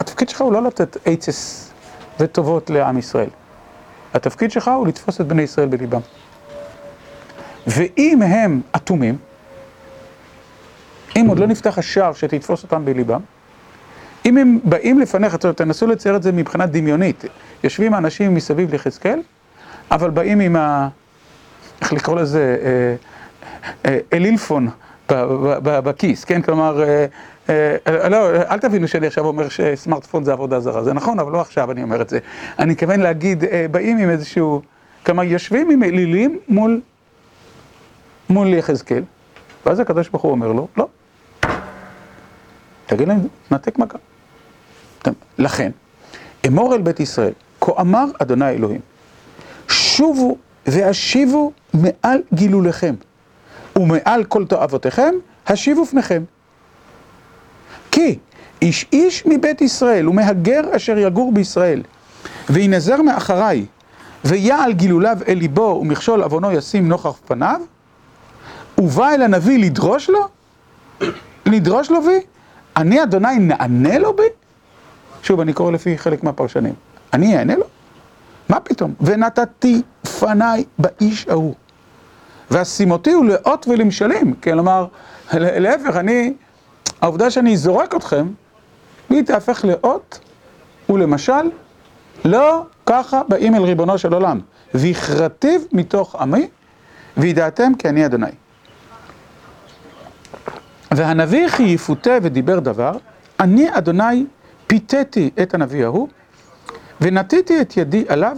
התפקיד 0.00 0.28
שלך 0.28 0.40
הוא 0.40 0.52
לא 0.52 0.62
לתת 0.62 0.96
עצס 1.04 1.70
וטובות 2.20 2.70
לעם 2.70 2.98
ישראל. 2.98 3.28
התפקיד 4.14 4.50
שלך 4.50 4.68
הוא 4.68 4.86
לתפוס 4.86 5.20
את 5.20 5.26
בני 5.26 5.42
ישראל 5.42 5.68
בליבם. 5.68 6.00
ואם 7.66 8.22
הם 8.22 8.60
אטומים, 8.76 9.16
אם 11.16 11.26
עוד 11.28 11.38
לא 11.38 11.46
נפתח 11.46 11.78
השער 11.78 12.12
שתתפוס 12.12 12.62
אותם 12.62 12.84
בליבם, 12.84 13.20
אם 14.26 14.38
הם 14.38 14.58
באים 14.64 15.00
לפניך, 15.00 15.36
תנסו 15.36 15.86
לצייר 15.86 16.16
את 16.16 16.22
זה 16.22 16.32
מבחינה 16.32 16.66
דמיונית, 16.66 17.24
יושבים 17.64 17.94
האנשים 17.94 18.34
מסביב 18.34 18.72
ליחזקאל, 18.72 19.20
אבל 19.90 20.10
באים 20.10 20.40
עם 20.40 20.56
ה... 20.56 20.88
איך 21.80 21.92
לקרוא 21.92 22.16
לזה? 22.16 22.56
אה, 22.62 22.94
אה, 23.90 23.98
אלילפון 24.12 24.68
בכיס, 25.62 26.24
כן? 26.24 26.42
כלומר, 26.42 26.84
אה, 27.48 28.08
לא, 28.08 28.36
אל 28.36 28.58
תבינו 28.58 28.88
שאני 28.88 29.06
עכשיו 29.06 29.26
אומר 29.26 29.48
שסמארטפון 29.48 30.24
זה 30.24 30.32
עבודה 30.32 30.60
זרה, 30.60 30.84
זה 30.84 30.92
נכון, 30.92 31.18
אבל 31.18 31.32
לא 31.32 31.40
עכשיו 31.40 31.70
אני 31.70 31.82
אומר 31.82 32.02
את 32.02 32.08
זה. 32.08 32.18
אני 32.58 32.72
מתכוון 32.72 33.00
להגיד, 33.00 33.44
באים 33.70 33.98
עם 33.98 34.10
איזשהו... 34.10 34.62
כלומר, 35.06 35.22
יושבים 35.22 35.70
עם 35.70 35.82
אלילים 35.82 36.38
מול 36.48 36.80
מול 38.30 38.54
יחזקאל, 38.54 39.02
ואז 39.66 39.80
הקדוש 39.80 40.08
ברוך 40.08 40.22
הוא 40.22 40.30
אומר 40.30 40.52
לו, 40.52 40.68
לא. 40.76 40.88
תגיד 42.86 43.08
להם, 43.08 43.18
נתק 43.50 43.78
מכה. 43.78 43.98
לכן, 45.38 45.70
אמור 46.46 46.74
אל 46.74 46.82
בית 46.82 47.00
ישראל, 47.00 47.32
כה 47.60 47.72
אמר 47.80 48.04
אדוני 48.18 48.50
אלוהים, 48.50 48.80
שובו 49.68 50.36
והשיבו 50.66 51.52
מעל 51.74 52.22
גילוליכם, 52.34 52.94
ומעל 53.76 54.24
כל 54.24 54.44
תועבותיכם, 54.46 55.14
השיבו 55.46 55.84
פניכם. 55.86 56.22
כי 57.90 58.18
איש 58.62 58.86
איש 58.92 59.26
מבית 59.26 59.60
ישראל 59.60 60.08
ומהגר 60.08 60.60
אשר 60.76 60.98
יגור 60.98 61.32
בישראל, 61.32 61.82
וינזר 62.50 63.02
מאחריי, 63.02 63.66
ויעל 64.24 64.72
גילוליו 64.72 65.18
אל 65.28 65.38
ליבו 65.38 65.78
ומכשול 65.80 66.22
עוונו 66.22 66.52
ישים 66.52 66.88
נוכח 66.88 67.20
פניו, 67.26 67.60
ובא 68.78 69.10
אל 69.10 69.22
הנביא 69.22 69.58
לדרוש 69.58 70.10
לו? 70.10 70.28
לדרוש 71.46 71.90
לו 71.90 72.02
בי? 72.02 72.20
אני 72.76 73.02
אדוני 73.02 73.38
נענה 73.38 73.98
לו 73.98 74.16
בי? 74.16 74.22
שוב, 75.22 75.40
אני 75.40 75.52
קורא 75.52 75.72
לפי 75.72 75.98
חלק 75.98 76.24
מהפרשנים. 76.24 76.74
אני 77.12 77.38
אענה 77.38 77.56
לו? 77.56 77.64
מה 78.48 78.60
פתאום? 78.60 78.94
ונתתי 79.00 79.82
פניי 80.20 80.64
באיש 80.78 81.28
ההוא. 81.28 81.54
והשימותי 82.50 83.12
הוא 83.12 83.24
לאות 83.24 83.68
ולמשלים. 83.68 84.34
כלומר, 84.34 84.86
להפך, 85.32 85.96
אני, 85.96 86.34
העובדה 87.00 87.30
שאני 87.30 87.56
זורק 87.56 87.94
אתכם, 87.94 88.28
היא 89.10 89.22
תהפך 89.22 89.64
לאות 89.64 90.20
ולמשל, 90.88 91.50
לא 92.24 92.62
ככה 92.86 93.22
באים 93.28 93.54
אל 93.54 93.62
ריבונו 93.62 93.98
של 93.98 94.14
עולם. 94.14 94.40
והכרתיו 94.74 95.60
מתוך 95.72 96.14
עמי, 96.14 96.48
וידעתם 97.16 97.72
כי 97.78 97.88
אני 97.88 98.06
אדוני. 98.06 98.26
והנביא 100.90 101.48
כי 101.48 101.62
יפותה 101.62 102.18
ודיבר 102.22 102.58
דבר, 102.58 102.92
אני 103.40 103.78
אדוני 103.78 104.26
פיתיתי 104.66 105.30
את 105.42 105.54
הנביא 105.54 105.84
ההוא, 105.84 106.08
ונטיתי 107.00 107.60
את 107.60 107.76
ידי 107.76 108.04
עליו, 108.08 108.36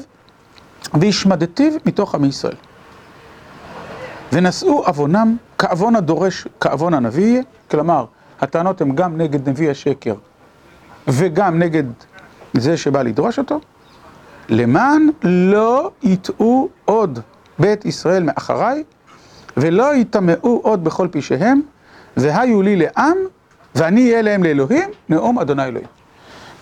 והשמדתיו 0.95 1.73
מתוך 1.87 2.15
עמי 2.15 2.27
ישראל. 2.27 2.57
ונשאו 4.33 4.85
עוונם 4.87 5.37
כעוון 5.59 5.97
הדורש 5.97 6.47
כעוון 6.61 6.95
הנביא, 6.95 7.43
כלומר, 7.71 8.05
הטענות 8.41 8.81
הן 8.81 8.95
גם 8.95 9.17
נגד 9.17 9.49
נביא 9.49 9.71
השקר, 9.71 10.15
וגם 11.09 11.59
נגד 11.59 11.85
זה 12.55 12.77
שבא 12.77 13.03
לדרוש 13.03 13.39
אותו, 13.39 13.61
למען 14.49 15.09
לא 15.23 15.91
יטעו 16.03 16.69
עוד 16.85 17.19
בית 17.59 17.85
ישראל 17.85 18.23
מאחריי, 18.23 18.85
ולא 19.57 19.95
יטמאו 19.95 20.61
עוד 20.63 20.85
בכל 20.85 21.09
פשעיהם, 21.11 21.61
והיו 22.17 22.63
לי 22.63 22.77
לעם, 22.77 23.17
ואני 23.75 24.11
אהיה 24.11 24.23
להם 24.23 24.43
לאלוהים, 24.43 24.91
נאום 25.09 25.39
אדוני 25.39 25.65
אלוהים. 25.65 25.87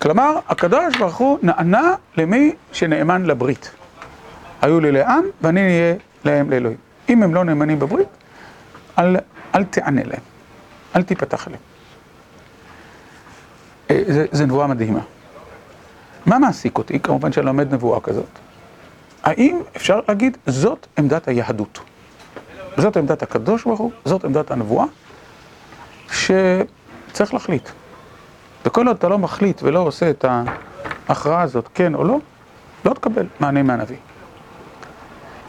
כלומר, 0.02 0.38
הקדוש 0.48 0.96
ברוך 0.98 1.16
הוא 1.16 1.38
נענה 1.42 1.94
למי 2.16 2.52
שנאמן 2.72 3.24
לברית. 3.26 3.70
היו 4.62 4.80
לי 4.80 4.92
לעם, 4.92 5.24
ואני 5.42 5.60
אהיה 5.60 5.94
להם 6.24 6.50
לאלוהים. 6.50 6.83
אם 7.08 7.22
הם 7.22 7.34
לא 7.34 7.44
נאמנים 7.44 7.78
בברית, 7.78 8.08
אל, 8.98 9.16
אל 9.54 9.64
תענה 9.64 10.04
להם, 10.04 10.20
אל 10.96 11.02
תיפתח 11.02 11.48
להם. 11.48 11.60
אה, 13.90 14.02
זה, 14.06 14.26
זה 14.32 14.46
נבואה 14.46 14.66
מדהימה. 14.66 15.00
מה 16.26 16.38
מעסיק 16.38 16.78
אותי? 16.78 17.00
כמובן 17.00 17.32
שאני 17.32 17.46
לומד 17.46 17.74
נבואה 17.74 18.00
כזאת. 18.00 18.38
האם 19.22 19.60
אפשר 19.76 20.00
להגיד, 20.08 20.36
זאת 20.46 20.86
עמדת 20.98 21.28
היהדות. 21.28 21.80
זאת 22.76 22.96
עמדת 22.96 23.22
הקדוש 23.22 23.64
ברוך 23.64 23.80
הוא, 23.80 23.90
זאת 24.04 24.24
עמדת 24.24 24.50
הנבואה. 24.50 24.86
שצריך 26.12 27.34
להחליט. 27.34 27.68
וכל 28.66 28.86
עוד 28.86 28.96
אתה 28.96 29.08
לא 29.08 29.18
מחליט 29.18 29.62
ולא 29.62 29.78
עושה 29.78 30.10
את 30.10 30.24
ההכרעה 31.08 31.42
הזאת, 31.42 31.68
כן 31.74 31.94
או 31.94 32.04
לא, 32.04 32.18
לא 32.84 32.94
תקבל 32.94 33.26
מענה 33.40 33.62
מהנביא. 33.62 33.96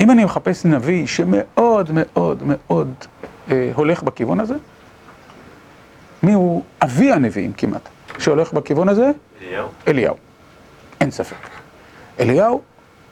אם 0.05 0.11
אני 0.11 0.25
מחפש 0.25 0.65
נביא 0.65 1.07
שמאוד 1.07 1.89
מאוד 1.93 2.43
מאוד 2.45 2.93
אה, 3.51 3.71
הולך 3.75 4.03
בכיוון 4.03 4.39
הזה, 4.39 4.55
מי 6.23 6.33
הוא 6.33 6.63
אבי 6.81 7.11
הנביאים 7.11 7.53
כמעט, 7.53 7.89
שהולך 8.19 8.53
בכיוון 8.53 8.89
הזה? 8.89 9.11
אליהו. 9.41 9.67
אליהו. 9.87 10.15
אין 11.01 11.11
ספק. 11.11 11.35
אליהו 12.19 12.61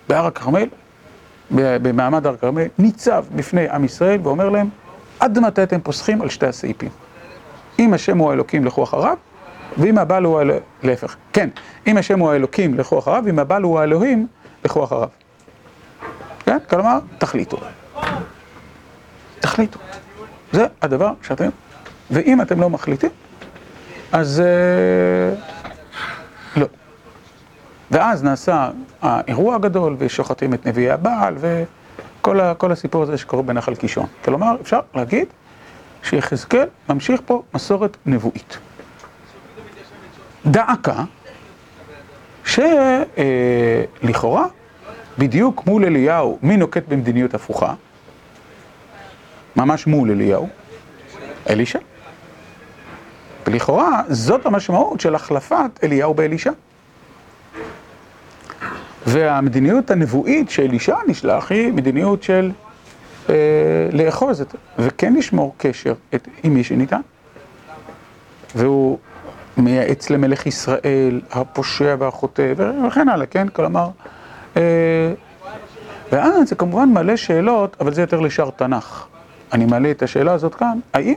בהר 0.10 0.26
הכרמל, 0.26 0.68
במעמד 1.52 2.28
הר 2.28 2.34
הכרמל, 2.34 2.66
ניצב 2.78 3.26
בפני 3.36 3.70
עם 3.70 3.84
ישראל 3.84 4.20
ואומר 4.24 4.50
להם, 4.50 4.70
עד 5.20 5.40
מתי 5.40 5.64
אתם 5.64 5.82
פוסחים 5.82 6.22
על 6.22 6.30
שתי 6.30 6.48
הסעיפים? 6.48 6.90
אם 7.80 7.94
השם 7.94 8.18
הוא 8.18 8.30
האלוקים 8.30 8.66
לכו 8.66 8.84
אחריו, 8.84 9.18
ואם 9.78 9.98
הבעל 9.98 10.24
הוא 10.24 10.40
האלוהים, 10.40 10.62
להפך, 10.84 11.16
כן, 11.34 11.50
אם 11.88 11.98
השם 11.98 12.20
הוא 12.20 12.32
האלוקים 12.32 12.74
לכו 12.74 13.00
אחריו, 13.00 13.24
ואם 13.26 13.40
הבעל 13.40 13.64
הוא 13.64 13.80
האלוהים, 13.80 14.28
לכו 14.66 14.84
אחריו. 14.84 15.23
כן? 16.60 16.66
כלומר, 16.70 17.00
תחליטו. 17.18 17.58
תחליטו. 19.40 19.80
זה 20.52 20.66
הדבר 20.82 21.14
שאתם, 21.22 21.50
ואם 22.12 22.42
אתם 22.42 22.62
לא 22.62 22.70
מחליטים, 22.70 23.10
אז 24.12 24.44
אה, 24.46 25.36
לא. 26.56 26.66
ואז 27.92 28.24
נעשה 28.24 28.70
האירוע 29.02 29.56
הגדול, 29.56 29.96
ושוחטים 30.00 30.54
את 30.54 30.68
נביאי 30.68 30.92
הבעל, 30.92 31.36
וכל 31.40 32.72
הסיפור 32.72 33.04
הזה 33.04 33.18
שקורה 33.18 33.44
בנחל 33.44 33.76
קישון. 33.76 34.06
כלומר, 34.26 34.56
אפשר 34.62 34.80
להגיד 34.96 35.28
שיחזקאל 36.04 36.68
ממשיך 36.90 37.22
פה 37.26 37.42
מסורת 37.54 37.98
נבואית. 38.06 38.58
דעקה 40.46 41.04
שלכאורה, 42.46 44.46
בדיוק 45.18 45.66
מול 45.68 45.86
אליהו, 45.86 46.40
מי 46.42 46.58
נוקט 46.58 46.84
במדיניות 46.88 47.34
הפוכה? 47.34 47.74
ממש 49.56 49.88
מול 49.88 50.12
אליהו? 50.12 50.50
אלישע. 51.50 51.80
ולכאורה, 53.48 54.02
זאת 54.10 54.46
המשמעות 54.46 55.02
של 55.02 55.16
החלפת 55.16 55.80
אליהו 55.84 56.14
באלישע. 56.14 56.52
והמדיניות 59.08 59.92
הנבואית 59.92 60.50
שאלישע 60.50 60.96
נשלח 61.08 61.52
היא 61.52 61.74
מדיניות 61.74 62.24
של 62.24 62.52
אה, 63.30 63.36
לאחוז 63.92 64.42
את, 64.42 64.56
וכן 64.80 65.14
לשמור 65.14 65.56
קשר 65.58 65.94
את, 66.16 66.28
עם 66.44 66.54
מי 66.54 66.64
שניתן. 66.64 67.02
והוא 68.56 68.98
מייעץ 69.58 70.10
למלך 70.10 70.46
ישראל, 70.46 71.22
הפושע 71.32 71.96
והחוטא, 72.00 72.54
וכן 72.88 73.10
הלאה, 73.10 73.26
כן? 73.26 73.48
כלומר, 73.50 73.90
ואז 76.12 76.50
זה 76.50 76.56
כמובן 76.56 76.90
מלא 76.90 77.16
שאלות, 77.16 77.78
אבל 77.80 77.94
זה 77.94 78.02
יותר 78.02 78.20
לשאר 78.20 78.50
תנ"ך. 78.50 79.06
אני 79.54 79.66
מעלה 79.66 79.92
את 79.92 80.04
השאלה 80.04 80.34
הזאת 80.34 80.56
כאן, 80.56 80.80
האם, 80.94 81.14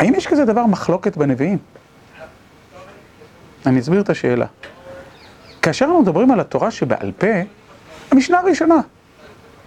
האם 0.00 0.14
יש 0.14 0.26
כזה 0.26 0.44
דבר 0.44 0.66
מחלוקת 0.66 1.16
בנביאים? 1.16 1.58
אני 3.66 3.80
אסביר 3.80 4.00
את 4.00 4.10
השאלה. 4.10 4.46
כאשר 5.62 5.84
אנחנו 5.84 6.02
מדברים 6.02 6.30
על 6.30 6.40
התורה 6.40 6.70
שבעל 6.70 7.12
פה, 7.18 7.26
המשנה 8.10 8.38
הראשונה 8.38 8.76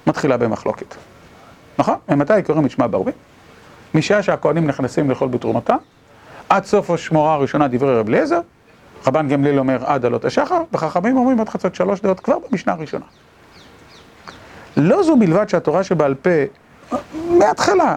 מתחילה 0.08 0.38
במחלוקת, 0.38 0.96
נכון? 1.80 1.96
ממתי 2.10 2.34
קוראים 2.46 2.66
את 2.66 2.72
שמע 2.72 2.88
בערבית? 2.88 3.16
משעה 3.94 4.24
שהכהנים 4.24 4.68
נכנסים 4.68 5.10
לאכול 5.10 5.28
בתרומתה, 5.28 5.76
עד 6.50 6.66
סוף 6.66 6.90
השמורה 6.90 7.34
הראשונה 7.34 7.68
דברי 7.68 8.00
רב 8.00 8.08
אליעזר, 8.08 8.40
רבן 9.08 9.28
גמליאל 9.28 9.60
אומר 9.60 9.86
עד 9.86 10.06
עלות 10.06 10.26
השחר, 10.26 10.62
וחכמים 10.74 11.18
אומרים 11.18 11.40
עד 11.40 11.50
חצות 11.50 11.76
שלוש 11.76 12.02
דעות 12.02 12.20
כבר 12.20 12.36
במשנה 12.50 12.74
הראשונה. 12.74 13.06
לא 14.78 15.04
זו 15.04 15.16
בלבד 15.16 15.50
שהתורה 15.50 15.84
שבעל 15.84 16.16
פה, 16.16 16.30
מההתחלה, 17.30 17.96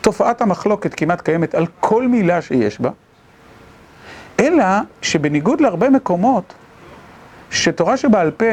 תופעת 0.00 0.40
המחלוקת 0.40 0.94
כמעט 0.94 1.20
קיימת 1.20 1.54
על 1.54 1.66
כל 1.80 2.08
מילה 2.08 2.42
שיש 2.42 2.80
בה, 2.80 2.90
אלא 4.40 4.64
שבניגוד 5.02 5.60
להרבה 5.60 5.90
מקומות, 5.90 6.54
שתורה 7.50 7.96
שבעל 7.96 8.30
פה, 8.30 8.44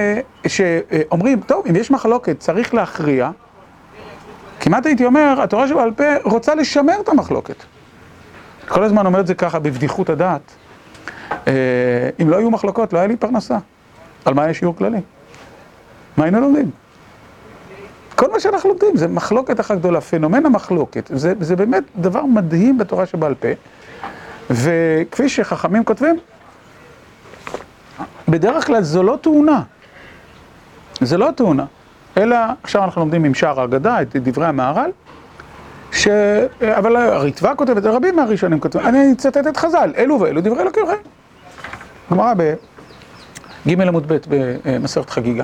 שאומרים, 0.47 1.41
טוב, 1.41 1.65
אם 1.69 1.75
יש 1.75 1.91
מחלוקת, 1.91 2.39
צריך 2.39 2.73
להכריע, 2.73 3.31
כמעט 4.59 4.85
הייתי 4.85 5.05
אומר, 5.05 5.41
התורה 5.43 5.67
שבעל 5.67 5.91
פה 5.91 6.03
רוצה 6.23 6.55
לשמר 6.55 7.01
את 7.01 7.09
המחלוקת. 7.09 7.63
כל 8.67 8.83
הזמן 8.83 9.05
אומר 9.05 9.19
את 9.19 9.27
זה 9.27 9.33
ככה 9.35 9.59
בבדיחות 9.59 10.09
הדעת. 10.09 10.41
אם 12.21 12.29
לא 12.29 12.37
היו 12.37 12.51
מחלוקות, 12.51 12.93
לא 12.93 12.99
היה 12.99 13.07
לי 13.07 13.15
פרנסה. 13.15 13.57
על 14.25 14.33
מה 14.33 14.49
יש 14.49 14.59
שיעור 14.59 14.75
כללי? 14.75 15.01
מה 16.17 16.23
היינו 16.23 16.39
לומדים? 16.39 16.71
כל 18.15 18.31
מה 18.31 18.39
שאנחנו 18.39 18.69
לומדים 18.69 18.97
זה 18.97 19.07
מחלוקת 19.07 19.59
אחת 19.59 19.77
גדולה, 19.77 20.01
פנומן 20.01 20.45
המחלוקת. 20.45 21.11
זה, 21.13 21.33
זה 21.39 21.55
באמת 21.55 21.83
דבר 21.95 22.25
מדהים 22.25 22.77
בתורה 22.77 23.05
שבעל 23.05 23.35
פה. 23.35 23.47
וכפי 24.49 25.29
שחכמים 25.29 25.83
כותבים, 25.83 26.19
בדרך 28.27 28.67
כלל 28.67 28.81
זו 28.81 29.03
לא 29.03 29.17
תאונה. 29.21 29.61
זה 31.01 31.17
לא 31.17 31.31
תאונה. 31.35 31.65
אלא, 32.17 32.37
עכשיו 32.63 32.83
אנחנו 32.83 33.01
לומדים 33.01 33.23
עם 33.23 33.33
שער 33.33 33.61
האגדה 33.61 34.01
את 34.01 34.15
דברי 34.15 34.45
המהר"ל, 34.45 34.91
ש... 35.91 36.07
אבל 36.77 36.95
הריטב"א 36.95 37.53
כותבת, 37.57 37.85
רבים 37.85 38.15
מהראשונים 38.15 38.59
כותבים, 38.59 38.87
אני 38.87 39.11
אצטט 39.11 39.47
את 39.47 39.57
חז"ל, 39.57 39.93
אלו 39.97 40.19
ואלו 40.19 40.41
דברי 40.41 40.61
אלוקים 40.61 40.85
חיים. 40.85 40.99
גמרא 42.11 42.33
בג' 42.33 43.81
עמוד 43.81 44.13
ב' 44.13 44.17
במסכת 44.65 45.09
חגיגה. 45.09 45.43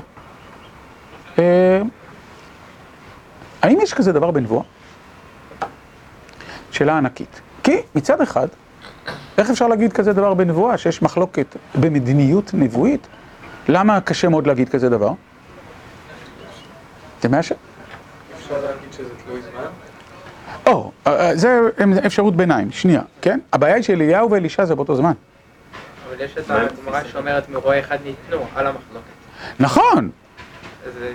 האם 3.62 3.80
יש 3.80 3.94
כזה 3.94 4.12
דבר 4.12 4.30
בנבואה? 4.30 4.64
שאלה 6.70 6.98
ענקית. 6.98 7.40
כי 7.62 7.76
מצד 7.94 8.20
אחד, 8.20 8.48
איך 9.38 9.50
אפשר 9.50 9.68
להגיד 9.68 9.92
כזה 9.92 10.12
דבר 10.12 10.34
בנבואה, 10.34 10.78
שיש 10.78 11.02
מחלוקת 11.02 11.56
במדיניות 11.74 12.50
נבואית? 12.54 13.06
למה 13.68 14.00
קשה 14.00 14.28
מאוד 14.28 14.46
להגיד 14.46 14.68
כזה 14.68 14.88
דבר? 14.88 15.12
זה 17.22 17.28
מהשם? 17.28 17.54
אפשר 18.38 18.54
להגיד 18.54 18.92
שזה 18.92 19.08
תלוי 19.24 19.40
זמן? 19.42 19.91
או, 20.66 20.90
זה 21.34 21.60
אפשרות 22.06 22.36
ביניים, 22.36 22.70
שנייה, 22.70 23.02
כן? 23.20 23.38
הבעיה 23.52 23.74
היא 23.74 23.82
שאליהו 23.82 24.30
ואלישע 24.30 24.64
זה 24.64 24.74
באותו 24.74 24.96
זמן. 24.96 25.12
אבל 26.08 26.24
יש 26.24 26.38
את 26.38 26.50
הגמרא 26.50 27.00
שאומרת 27.12 27.48
מרועה 27.48 27.78
אחד 27.78 27.96
ניתנו 28.04 28.46
על 28.54 28.66
המחלוקת. 28.66 29.12
נכון! 29.60 30.10
שזה 30.84 31.12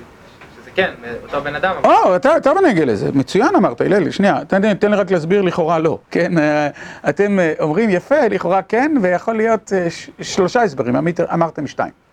כן, 0.78 0.92
אותו 1.24 1.42
בן 1.42 1.56
אדם. 1.56 1.76
או, 1.84 2.16
אתה 2.16 2.38
אתה 2.38 2.54
בנגע 2.54 2.86
לזה, 2.86 3.10
מצוין 3.14 3.56
אמרת, 3.56 3.82
הלל, 3.82 4.12
שנייה, 4.12 4.46
תן 4.48 4.92
לי 4.92 4.98
רק 4.98 5.12
להסביר 5.12 5.42
לכאורה 5.42 5.80
לא, 5.80 6.00
כן? 6.12 6.38
אה, 6.38 6.68
אתם 7.10 7.40
אה, 7.40 7.54
אומרים 7.60 7.90
יפה, 7.90 8.28
לכאורה 8.28 8.62
כן, 8.62 8.96
ויכול 9.02 9.38
להיות 9.38 9.74
אה, 9.74 9.88
שלושה 10.22 10.62
הסברים, 10.62 10.96
אמרתם 11.34 11.68
שתיים. 11.68 12.07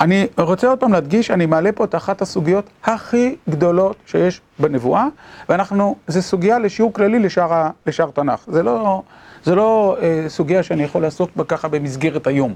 אני 0.00 0.26
רוצה 0.38 0.68
עוד 0.68 0.78
פעם 0.80 0.92
להדגיש, 0.92 1.30
אני 1.30 1.46
מעלה 1.46 1.72
פה 1.72 1.84
את 1.84 1.94
אחת 1.94 2.22
הסוגיות 2.22 2.64
הכי 2.84 3.36
גדולות 3.48 3.96
שיש 4.06 4.40
בנבואה, 4.58 5.06
ואנחנו, 5.48 5.96
זו 6.08 6.22
סוגיה 6.22 6.58
לשיעור 6.58 6.92
כללי 6.92 7.18
לשאר, 7.18 7.68
לשאר 7.86 8.10
תנ"ך. 8.10 8.44
זה 8.46 8.62
לא, 8.62 9.02
זה 9.44 9.54
לא 9.54 9.96
אה, 10.00 10.24
סוגיה 10.28 10.62
שאני 10.62 10.82
יכול 10.82 11.02
לעסוק 11.02 11.30
בה 11.36 11.44
ככה 11.44 11.68
במסגרת 11.68 12.26
היום, 12.26 12.54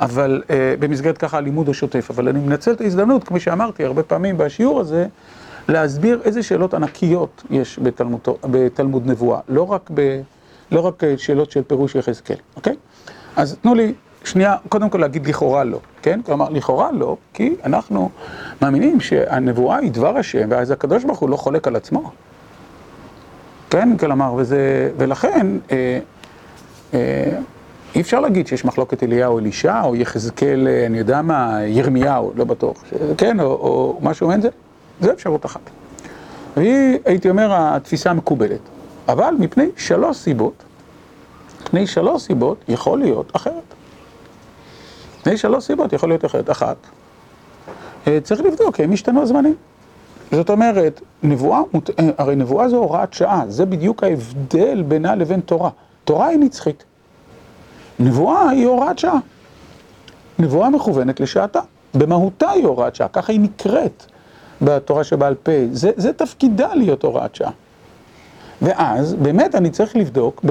אבל 0.00 0.42
אה, 0.50 0.74
במסגרת 0.78 1.18
ככה 1.18 1.36
הלימוד 1.36 1.68
השוטף. 1.68 2.10
אבל 2.10 2.28
אני 2.28 2.40
מנצל 2.40 2.72
את 2.72 2.80
ההזדמנות, 2.80 3.24
כפי 3.24 3.40
שאמרתי 3.40 3.84
הרבה 3.84 4.02
פעמים 4.02 4.38
בשיעור 4.38 4.80
הזה, 4.80 5.06
להסביר 5.68 6.20
איזה 6.24 6.42
שאלות 6.42 6.74
ענקיות 6.74 7.42
יש 7.50 7.78
בתלמוד, 7.82 8.20
בתלמוד 8.50 9.06
נבואה, 9.06 9.40
לא 9.48 9.72
רק, 9.72 9.90
ב, 9.94 10.20
לא 10.72 10.80
רק 10.80 11.04
אה, 11.04 11.14
שאלות 11.18 11.50
של 11.50 11.62
פירוש 11.62 11.94
יחזקאל, 11.94 12.36
אוקיי? 12.56 12.76
אז 13.36 13.56
תנו 13.62 13.74
לי 13.74 13.92
שנייה, 14.24 14.56
קודם 14.68 14.90
כל 14.90 14.98
להגיד 14.98 15.26
לכאורה 15.26 15.64
לא, 15.64 15.78
כן? 16.02 16.20
כלומר, 16.26 16.48
לכאורה 16.48 16.92
לא, 16.92 17.16
כי 17.34 17.54
אנחנו 17.64 18.10
מאמינים 18.62 19.00
שהנבואה 19.00 19.76
היא 19.76 19.90
דבר 19.92 20.16
השם, 20.16 20.48
ואז 20.50 20.70
הקדוש 20.70 21.04
ברוך 21.04 21.18
הוא 21.18 21.30
לא 21.30 21.36
חולק 21.36 21.68
על 21.68 21.76
עצמו. 21.76 22.10
כן? 23.70 23.96
כלומר, 23.96 24.34
וזה, 24.36 24.90
ולכן, 24.96 25.46
אה, 25.70 25.98
אה, 26.94 27.38
אי 27.94 28.00
אפשר 28.00 28.20
להגיד 28.20 28.46
שיש 28.46 28.64
מחלוקת 28.64 29.02
אליהו 29.02 29.38
אלישע, 29.38 29.82
או 29.82 29.96
יחזקאל, 29.96 30.68
אה, 30.68 30.86
אני 30.86 30.98
יודע 30.98 31.22
מה, 31.22 31.58
ירמיהו, 31.66 32.32
לא 32.36 32.44
בטוח, 32.44 32.84
ש- 32.90 32.94
כן? 33.18 33.40
או, 33.40 33.46
או 33.46 33.98
משהו 34.02 34.30
אין 34.30 34.40
זה, 34.40 34.48
זו 35.00 35.12
אפשרות 35.12 35.46
אחת. 35.46 35.60
והיא, 36.56 36.98
הייתי 37.04 37.30
אומר, 37.30 37.48
התפיסה 37.52 38.10
המקובלת. 38.10 38.60
אבל 39.08 39.34
מפני 39.38 39.66
שלוש 39.76 40.16
סיבות, 40.16 40.62
מפני 41.62 41.86
שלוש 41.86 42.22
סיבות 42.22 42.64
יכול 42.68 42.98
להיות 42.98 43.36
אחרת. 43.36 43.71
מפני 45.22 45.36
שלוש 45.36 45.64
סיבות 45.64 45.92
יכול 45.92 46.08
להיות 46.08 46.24
אחרת. 46.24 46.50
אחת, 46.50 46.76
אה, 48.06 48.18
צריך 48.22 48.40
לבדוק, 48.40 48.80
האם 48.80 48.92
השתנו 48.92 49.22
הזמנים. 49.22 49.54
זאת 50.32 50.50
אומרת, 50.50 51.00
נבואה, 51.22 51.60
אה, 51.98 52.10
הרי 52.18 52.36
נבואה 52.36 52.68
זו 52.68 52.76
הוראת 52.76 53.12
שעה, 53.12 53.44
זה 53.48 53.66
בדיוק 53.66 54.04
ההבדל 54.04 54.82
בינה 54.82 55.14
לבין 55.14 55.40
תורה. 55.40 55.70
תורה 56.04 56.26
היא 56.26 56.38
נצחית. 56.38 56.84
נבואה 57.98 58.50
היא 58.50 58.66
הוראת 58.66 58.98
שעה. 58.98 59.18
נבואה 60.38 60.70
מכוונת 60.70 61.20
לשעתה. 61.20 61.60
במהותה 61.94 62.50
היא 62.50 62.66
הוראת 62.66 62.94
שעה, 62.94 63.08
ככה 63.08 63.32
היא 63.32 63.40
נקראת 63.40 64.06
בתורה 64.62 65.04
שבעל 65.04 65.34
פה. 65.34 65.52
זה, 65.72 65.90
זה 65.96 66.12
תפקידה 66.12 66.74
להיות 66.74 67.02
הוראת 67.02 67.34
שעה. 67.34 67.50
ואז, 68.62 69.14
באמת, 69.14 69.54
אני 69.54 69.70
צריך 69.70 69.96
לבדוק, 69.96 70.44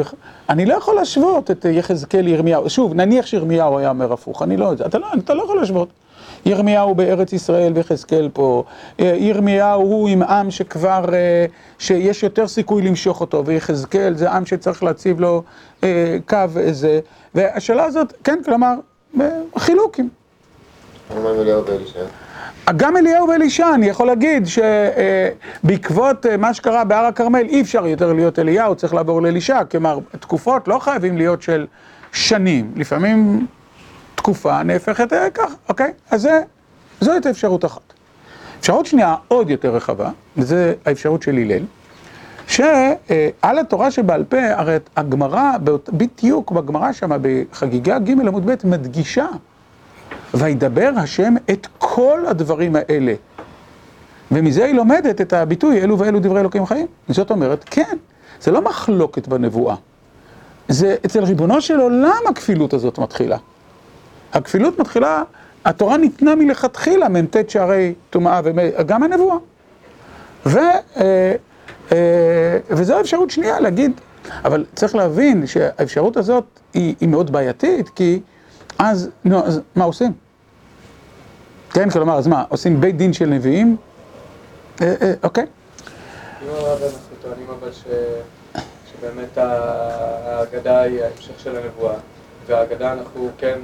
אני 0.49 0.65
לא 0.65 0.73
יכול 0.73 0.95
להשוות 0.95 1.51
את 1.51 1.65
יחזקאל 1.65 2.21
לירמיהו, 2.21 2.69
שוב, 2.69 2.93
נניח 2.93 3.25
שירמיהו 3.25 3.77
היה 3.77 3.89
אומר 3.89 4.13
הפוך, 4.13 4.41
אני 4.41 4.57
לא, 4.57 4.73
אתה 4.73 4.97
לא, 4.97 5.07
אתה 5.17 5.33
לא 5.33 5.43
יכול 5.43 5.57
להשוות. 5.57 5.89
ירמיהו 6.45 6.95
בארץ 6.95 7.33
ישראל 7.33 7.71
ויחזקאל 7.75 8.29
פה, 8.33 8.63
אה, 8.99 9.15
ירמיהו 9.19 9.81
הוא 9.81 10.09
עם 10.09 10.23
עם 10.23 10.51
שכבר, 10.51 11.05
אה, 11.13 11.45
שיש 11.79 12.23
יותר 12.23 12.47
סיכוי 12.47 12.81
למשוך 12.81 13.21
אותו, 13.21 13.45
ויחזקאל 13.45 14.13
זה 14.17 14.31
עם 14.31 14.45
שצריך 14.45 14.83
להציב 14.83 15.19
לו 15.19 15.43
אה, 15.83 16.17
קו 16.27 16.37
איזה, 16.57 16.99
והשאלה 17.35 17.83
הזאת, 17.85 18.13
כן, 18.23 18.39
כלומר, 18.45 18.73
אה, 19.21 19.29
חילוקים. 19.57 20.09
גם 22.75 22.97
אליהו 22.97 23.27
ואלישע, 23.27 23.67
אני 23.75 23.85
יכול 23.85 24.07
להגיד 24.07 24.43
שבעקבות 25.63 26.25
מה 26.39 26.53
שקרה 26.53 26.83
בהר 26.83 27.05
הכרמל 27.05 27.45
אי 27.49 27.61
אפשר 27.61 27.87
יותר 27.87 28.13
להיות 28.13 28.39
אליהו, 28.39 28.75
צריך 28.75 28.93
לעבור 28.93 29.21
לאלישע, 29.21 29.63
כלומר 29.63 29.99
תקופות 30.19 30.67
לא 30.67 30.79
חייבים 30.79 31.17
להיות 31.17 31.41
של 31.41 31.67
שנים, 32.11 32.71
לפעמים 32.75 33.47
תקופה 34.15 34.63
נהפכת 34.63 35.13
אה, 35.13 35.29
כך, 35.29 35.55
אוקיי? 35.69 35.91
אז 36.11 36.27
זו 37.01 37.11
הייתה 37.11 37.29
אפשרות 37.29 37.65
אחת. 37.65 37.93
אפשרות 38.59 38.85
שנייה 38.85 39.15
עוד 39.27 39.49
יותר 39.49 39.75
רחבה, 39.75 40.09
וזה 40.37 40.73
האפשרות 40.85 41.21
של 41.21 41.37
הלל, 41.37 41.63
שעל 42.47 43.59
התורה 43.59 43.91
שבעל 43.91 44.23
פה, 44.23 44.37
הרי 44.51 44.77
הגמרא, 44.95 45.51
בדיוק 45.93 46.51
בגמרא 46.51 46.91
שמה 46.91 47.17
בחגיגה 47.21 47.99
ג' 47.99 48.09
עמוד 48.09 48.45
ב' 48.45 48.55
מדגישה 48.63 49.25
וידבר 50.33 50.91
השם 50.97 51.33
את 51.49 51.67
כל 51.77 52.19
הדברים 52.27 52.75
האלה. 52.75 53.13
ומזה 54.31 54.65
היא 54.65 54.75
לומדת 54.75 55.21
את 55.21 55.33
הביטוי, 55.33 55.81
אלו 55.81 55.99
ואלו 55.99 56.19
דברי 56.19 56.39
אלוקים 56.39 56.65
חיים. 56.65 56.87
זאת 57.09 57.31
אומרת, 57.31 57.63
כן, 57.65 57.97
זה 58.41 58.51
לא 58.51 58.61
מחלוקת 58.61 59.27
בנבואה. 59.27 59.75
זה 60.67 60.95
אצל 61.05 61.23
ריבונו 61.23 61.61
של 61.61 61.79
עולם 61.79 62.21
הכפילות 62.29 62.73
הזאת 62.73 62.99
מתחילה. 62.99 63.37
הכפילות 64.33 64.79
מתחילה, 64.79 65.23
התורה 65.65 65.97
ניתנה 65.97 66.35
מלכתחילה, 66.35 67.09
מ"ט 67.09 67.49
שערי 67.49 67.93
טומאה 68.09 68.41
וגם 68.43 69.03
הנבואה. 69.03 69.37
ו, 70.45 70.57
אה, 70.59 71.35
אה, 71.91 72.57
וזו 72.69 72.97
האפשרות 72.97 73.29
שנייה 73.29 73.59
להגיד, 73.59 73.91
אבל 74.45 74.65
צריך 74.75 74.95
להבין 74.95 75.47
שהאפשרות 75.47 76.17
הזאת 76.17 76.43
היא, 76.73 76.95
היא 76.99 77.09
מאוד 77.09 77.31
בעייתית, 77.31 77.89
כי 77.89 78.19
אז, 78.79 79.09
נו, 79.25 79.45
אז 79.45 79.61
מה 79.75 79.83
עושים? 79.83 80.13
כן, 81.73 81.89
כלומר, 81.89 82.17
אז 82.17 82.27
מה, 82.27 82.43
עושים 82.49 82.81
בית 82.81 82.97
דין 82.97 83.13
של 83.13 83.25
נביאים? 83.25 83.77
אה, 84.81 84.95
אה, 85.01 85.13
אוקיי. 85.23 85.45
אם 86.43 86.47
הרב 86.49 86.81
אנחנו 86.83 87.15
טוענים 87.21 87.47
אבל 87.59 87.71
ש... 87.71 87.83
שבאמת 88.91 89.37
ההגדה 89.37 90.81
היא 90.81 91.03
ההמשך 91.03 91.39
של 91.39 91.55
הנבואה, 91.57 91.93
וההגדה 92.47 92.93
אנחנו 92.93 93.29
כן, 93.37 93.59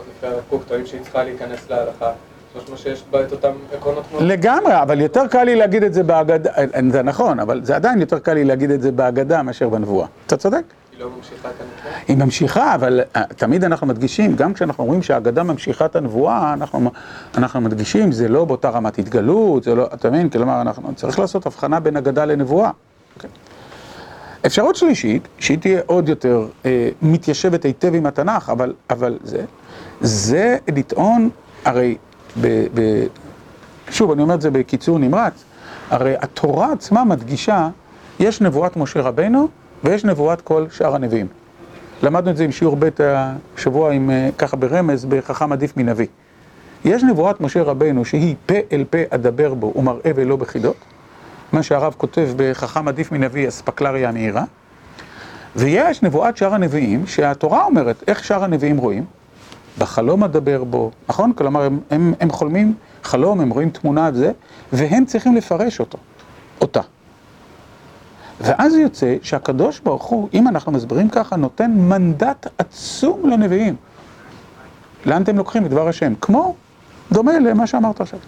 לפי 0.00 0.26
הרב 0.26 0.42
קוק, 0.50 0.62
טוענים 0.68 0.86
שהיא 0.86 1.02
צריכה 1.02 1.24
להיכנס 1.24 1.70
להלכה, 1.70 2.12
משמע 2.56 2.76
שיש 2.76 3.04
בה 3.10 3.22
את 3.22 3.32
אותם 3.32 3.52
עקרונות 3.72 4.04
כמו... 4.10 4.18
לגמרי, 4.20 4.82
אבל 4.82 5.00
יותר 5.00 5.26
קל 5.26 5.44
לי 5.44 5.56
להגיד 5.56 5.82
את 5.82 5.94
זה 5.94 6.02
בהגדה, 6.02 6.50
אה, 6.50 6.64
זה 6.92 7.02
נכון, 7.02 7.40
אבל 7.40 7.64
זה 7.64 7.76
עדיין 7.76 8.00
יותר 8.00 8.18
קל 8.18 8.34
לי 8.34 8.44
להגיד 8.44 8.70
את 8.70 8.82
זה 8.82 8.92
בהגדה 8.92 9.42
מאשר 9.42 9.68
בנבואה. 9.68 10.06
אתה 10.26 10.36
צודק? 10.36 10.62
לא? 10.98 11.10
היא 12.08 12.16
ממשיכה, 12.16 12.74
אבל 12.74 13.00
אה, 13.16 13.22
תמיד 13.36 13.64
אנחנו 13.64 13.86
מדגישים, 13.86 14.36
גם 14.36 14.54
כשאנחנו 14.54 14.84
אומרים 14.84 15.02
שהאגדה 15.02 15.42
ממשיכה 15.42 15.84
את 15.84 15.96
הנבואה, 15.96 16.52
אנחנו, 16.52 16.90
אנחנו 17.36 17.60
מדגישים, 17.60 18.12
זה 18.12 18.28
לא 18.28 18.44
באותה 18.44 18.70
רמת 18.70 18.98
התגלות, 18.98 19.64
זה 19.64 19.74
לא, 19.74 19.88
אתה 19.94 20.10
מבין? 20.10 20.28
כלומר, 20.28 20.60
אנחנו 20.60 20.94
צריך 20.94 21.18
לעשות 21.18 21.46
הבחנה 21.46 21.80
בין 21.80 21.96
אגדה 21.96 22.24
לנבואה. 22.24 22.70
אוקיי. 23.16 23.30
אפשרות 24.46 24.76
שלישית, 24.76 25.28
שהיא 25.38 25.58
תהיה 25.58 25.80
עוד 25.86 26.08
יותר 26.08 26.46
אה, 26.66 26.88
מתיישבת 27.02 27.64
היטב 27.64 27.94
עם 27.94 28.06
התנ"ך, 28.06 28.50
אבל, 28.50 28.74
אבל 28.90 29.18
זה, 29.24 29.44
זה 30.00 30.56
לטעון, 30.68 31.30
הרי, 31.64 31.96
ב, 32.40 32.66
ב, 32.74 33.06
שוב, 33.90 34.10
אני 34.10 34.22
אומר 34.22 34.34
את 34.34 34.40
זה 34.40 34.50
בקיצור 34.50 34.98
נמרץ, 34.98 35.44
הרי 35.90 36.14
התורה 36.20 36.72
עצמה 36.72 37.04
מדגישה, 37.04 37.68
יש 38.20 38.40
נבואת 38.40 38.76
משה 38.76 39.00
רבנו 39.00 39.48
ויש 39.84 40.04
נבואת 40.04 40.40
כל 40.40 40.66
שאר 40.70 40.94
הנביאים. 40.94 41.26
למדנו 42.02 42.30
את 42.30 42.36
זה 42.36 42.44
עם 42.44 42.52
שיעור 42.52 42.76
ב' 42.78 42.88
השבוע, 43.56 43.92
עם, 43.92 44.10
אה, 44.10 44.28
ככה 44.38 44.56
ברמז, 44.56 45.04
בחכם 45.04 45.52
עדיף 45.52 45.76
מנביא. 45.76 46.06
יש 46.84 47.02
נבואת 47.02 47.40
משה 47.40 47.62
רבנו 47.62 48.04
שהיא 48.04 48.34
פה 48.46 48.54
אל 48.72 48.84
פה 48.90 48.98
אדבר 49.10 49.54
בו 49.54 49.72
ומראה 49.76 50.10
ולא 50.14 50.36
בחידות. 50.36 50.76
מה 51.52 51.62
שהרב 51.62 51.94
כותב 51.98 52.28
בחכם 52.36 52.88
עדיף 52.88 53.12
מנביא, 53.12 53.48
אספקלריה 53.48 54.08
המהירה. 54.08 54.44
ויש 55.56 56.02
נבואת 56.02 56.36
שאר 56.36 56.54
הנביאים, 56.54 57.06
שהתורה 57.06 57.64
אומרת, 57.64 58.04
איך 58.06 58.24
שאר 58.24 58.44
הנביאים 58.44 58.76
רואים? 58.76 59.04
בחלום 59.78 60.24
אדבר 60.24 60.64
בו, 60.64 60.90
נכון? 61.08 61.32
כלומר, 61.32 61.62
הם, 61.62 61.80
הם, 61.90 62.14
הם 62.20 62.30
חולמים 62.30 62.74
חלום, 63.04 63.40
הם 63.40 63.50
רואים 63.50 63.70
תמונה 63.70 64.10
וזה, 64.12 64.32
והם 64.72 65.04
צריכים 65.04 65.36
לפרש 65.36 65.80
אותו, 65.80 65.98
אותה. 66.60 66.80
ואז 68.40 68.74
יוצא 68.74 69.16
שהקדוש 69.22 69.80
ברוך 69.80 70.04
הוא, 70.04 70.28
אם 70.34 70.48
אנחנו 70.48 70.72
מסבירים 70.72 71.08
ככה, 71.08 71.36
נותן 71.36 71.70
מנדט 71.70 72.46
עצום 72.58 73.30
לנביאים. 73.30 73.76
לאן 75.06 75.22
אתם 75.22 75.36
לוקחים 75.38 75.66
את 75.66 75.70
דבר 75.70 75.88
השם? 75.88 76.14
כמו, 76.20 76.54
דומה 77.12 77.38
למה 77.38 77.66
שאמרת 77.66 78.00
עכשיו. 78.00 78.18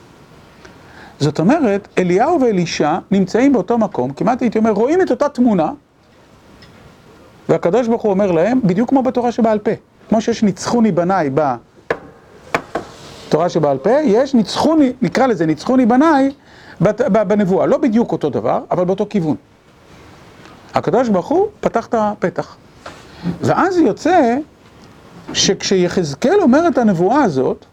זאת 1.20 1.38
אומרת, 1.38 1.88
אליהו 1.98 2.40
ואלישע 2.40 2.98
נמצאים 3.10 3.52
באותו 3.52 3.78
מקום, 3.78 4.12
כמעט 4.12 4.42
הייתי 4.42 4.58
אומר, 4.58 4.70
רואים 4.70 5.02
את 5.02 5.10
אותה 5.10 5.28
תמונה, 5.28 5.72
והקדוש 7.48 7.88
ברוך 7.88 8.02
הוא 8.02 8.10
אומר 8.12 8.32
להם, 8.32 8.60
בדיוק 8.64 8.88
כמו 8.88 9.02
בתורה 9.02 9.32
שבעל 9.32 9.58
פה. 9.58 9.70
כמו 10.08 10.20
שיש 10.20 10.42
ניצחוני 10.42 10.92
בניי 10.92 11.30
בתורה 13.28 13.48
שבעל 13.48 13.78
פה, 13.78 13.90
יש 13.90 14.34
ניצחוני, 14.34 14.92
נקרא 15.02 15.26
לזה 15.26 15.46
ניצחוני 15.46 15.86
בניי 15.86 16.30
בנבואה. 17.10 17.66
לא 17.66 17.78
בדיוק 17.78 18.12
אותו 18.12 18.30
דבר, 18.30 18.64
אבל 18.70 18.84
באותו 18.84 19.06
כיוון. 19.10 19.36
הקדוש 20.74 21.08
ברוך 21.08 21.26
הוא 21.26 21.48
פתח 21.60 21.86
את 21.86 21.94
הפתח. 21.98 22.56
ואז 23.40 23.78
יוצא 23.78 24.36
שכשיחזקאל 25.32 26.40
אומר 26.40 26.68
את 26.68 26.78
הנבואה 26.78 27.22
הזאת, 27.22 27.64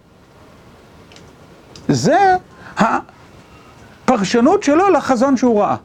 זה 1.87 2.35
הפרשנות 2.77 4.63
שלו 4.63 4.89
לחזון 4.89 5.37
שהוא 5.37 5.61
ראה. 5.61 5.75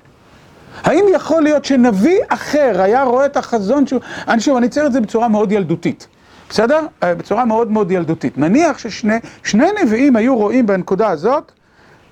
האם 0.82 1.04
יכול 1.14 1.42
להיות 1.42 1.64
שנביא 1.64 2.18
אחר 2.28 2.82
היה 2.82 3.02
רואה 3.02 3.26
את 3.26 3.36
החזון 3.36 3.86
שהוא... 3.86 4.00
אני 4.28 4.40
שוב, 4.40 4.56
אני 4.56 4.66
אצייר 4.66 4.86
את 4.86 4.92
זה 4.92 5.00
בצורה 5.00 5.28
מאוד 5.28 5.52
ילדותית, 5.52 6.06
בסדר? 6.50 6.80
בצורה 7.02 7.44
מאוד 7.44 7.70
מאוד 7.70 7.90
ילדותית. 7.90 8.38
נניח 8.38 8.78
ששני 8.78 9.68
נביאים 9.82 10.16
היו 10.16 10.36
רואים 10.36 10.66
בנקודה 10.66 11.08
הזאת 11.08 11.52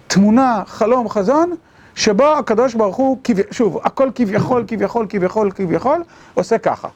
תמונה, 0.07 0.63
חלום, 0.67 1.09
חזון, 1.09 1.55
שבו 2.01 2.27
הקדוש 2.39 2.75
ברוך 2.75 2.97
הוא, 2.97 3.19
שוב, 3.51 3.79
הכל 3.85 4.11
כביכול, 4.15 4.65
כביכול, 4.67 5.07
כביכול, 5.09 5.51
כביכול, 5.51 6.03
עושה 6.35 6.59
ככה. 6.59 6.89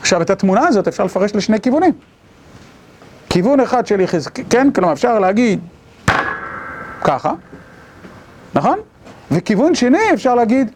עכשיו, 0.00 0.22
את 0.22 0.30
התמונה 0.30 0.68
הזאת 0.68 0.88
אפשר 0.88 1.04
לפרש 1.04 1.34
לשני 1.34 1.60
כיוונים. 1.60 1.92
כיוון 3.30 3.60
אחד 3.60 3.86
של 3.86 4.00
יחזקאל, 4.00 4.44
כן? 4.50 4.70
כלומר, 4.70 4.92
אפשר 4.92 5.18
להגיד 5.18 5.60
ככה, 7.04 7.32
נכון? 8.54 8.78
וכיוון 9.30 9.74
שני 9.74 10.12
אפשר 10.14 10.34
להגיד 10.34 10.70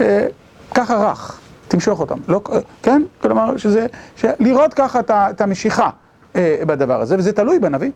אה, 0.00 0.26
ככה 0.74 0.96
רך, 0.96 1.40
תמשוך 1.68 2.00
אותם, 2.00 2.18
לא, 2.28 2.40
כן? 2.82 3.02
כלומר, 3.22 3.56
שזה, 3.56 3.86
לראות 4.40 4.74
ככה 4.74 5.00
את 5.10 5.40
המשיכה 5.40 5.90
אה, 6.36 6.56
בדבר 6.66 7.00
הזה, 7.00 7.18
וזה 7.18 7.32
תלוי 7.32 7.58
בנביא. 7.58 7.90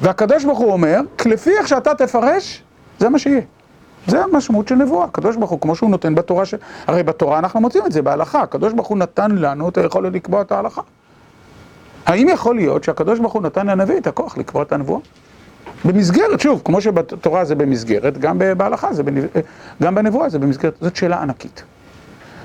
והקדוש 0.00 0.44
ברוך 0.44 0.58
הוא 0.58 0.72
אומר, 0.72 1.00
לפי 1.26 1.50
איך 1.58 1.68
שאתה 1.68 1.94
תפרש, 1.94 2.62
זה 2.98 3.08
מה 3.08 3.18
שיהיה. 3.18 3.40
זה 4.06 4.24
המשמעות 4.24 4.68
של 4.68 4.74
נבואה. 4.74 5.04
הקדוש 5.04 5.36
ברוך 5.36 5.50
הוא, 5.50 5.60
כמו 5.60 5.76
שהוא 5.76 5.90
נותן 5.90 6.14
בתורה, 6.14 6.46
ש... 6.46 6.54
הרי 6.86 7.02
בתורה 7.02 7.38
אנחנו 7.38 7.60
מוצאים 7.60 7.86
את 7.86 7.92
זה 7.92 8.02
בהלכה. 8.02 8.42
הקדוש 8.42 8.72
ברוך 8.72 8.88
הוא 8.88 8.98
נתן 8.98 9.30
לנו 9.30 9.68
את 9.68 9.78
היכולת 9.78 10.12
לקבוע 10.12 10.42
את 10.42 10.52
ההלכה. 10.52 10.82
האם 12.06 12.28
יכול 12.28 12.56
להיות 12.56 12.84
שהקדוש 12.84 13.18
ברוך 13.18 13.32
הוא 13.32 13.42
נתן 13.42 13.66
לנביא 13.66 13.96
את 13.98 14.06
הכוח 14.06 14.38
לקבוע 14.38 14.62
את 14.62 14.72
הנבואה? 14.72 15.00
במסגרת, 15.84 16.40
שוב, 16.40 16.62
כמו 16.64 16.80
שבתורה 16.80 17.44
זה 17.44 17.54
במסגרת, 17.54 18.18
גם 18.18 18.38
בהלכה 18.56 18.92
זה, 18.92 19.02
בנב... 19.02 19.24
גם 19.82 19.94
בנבואה 19.94 20.28
זה 20.28 20.38
במסגרת, 20.38 20.74
זאת 20.80 20.96
שאלה 20.96 21.22
ענקית. 21.22 21.62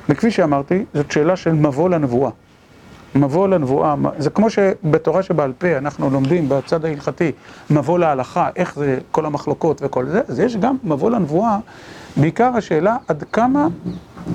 וכפי 0.10 0.32
שאמרתי, 0.32 0.86
זאת 0.94 1.12
שאלה 1.12 1.36
של 1.36 1.52
מבוא 1.52 1.90
לנבואה. 1.90 2.32
מבוא 3.16 3.48
לנבואה, 3.48 3.96
זה 4.18 4.30
כמו 4.30 4.50
שבתורה 4.50 5.24
שבעל 5.24 5.54
פה 5.58 5.78
אנחנו 5.78 6.10
לומדים 6.10 6.50
בצד 6.50 6.86
ההלכתי 6.86 7.32
מבוא 7.70 8.00
להלכה, 8.00 8.50
איך 8.56 8.76
זה 8.76 8.98
כל 9.12 9.26
המחלוקות 9.26 9.82
וכל 9.84 10.06
זה, 10.06 10.22
אז 10.28 10.40
יש 10.40 10.58
גם 10.58 10.78
מבוא 10.84 11.12
לנבואה, 11.12 11.58
בעיקר 12.18 12.52
השאלה 12.56 12.98
עד 13.08 13.24
כמה 13.32 13.68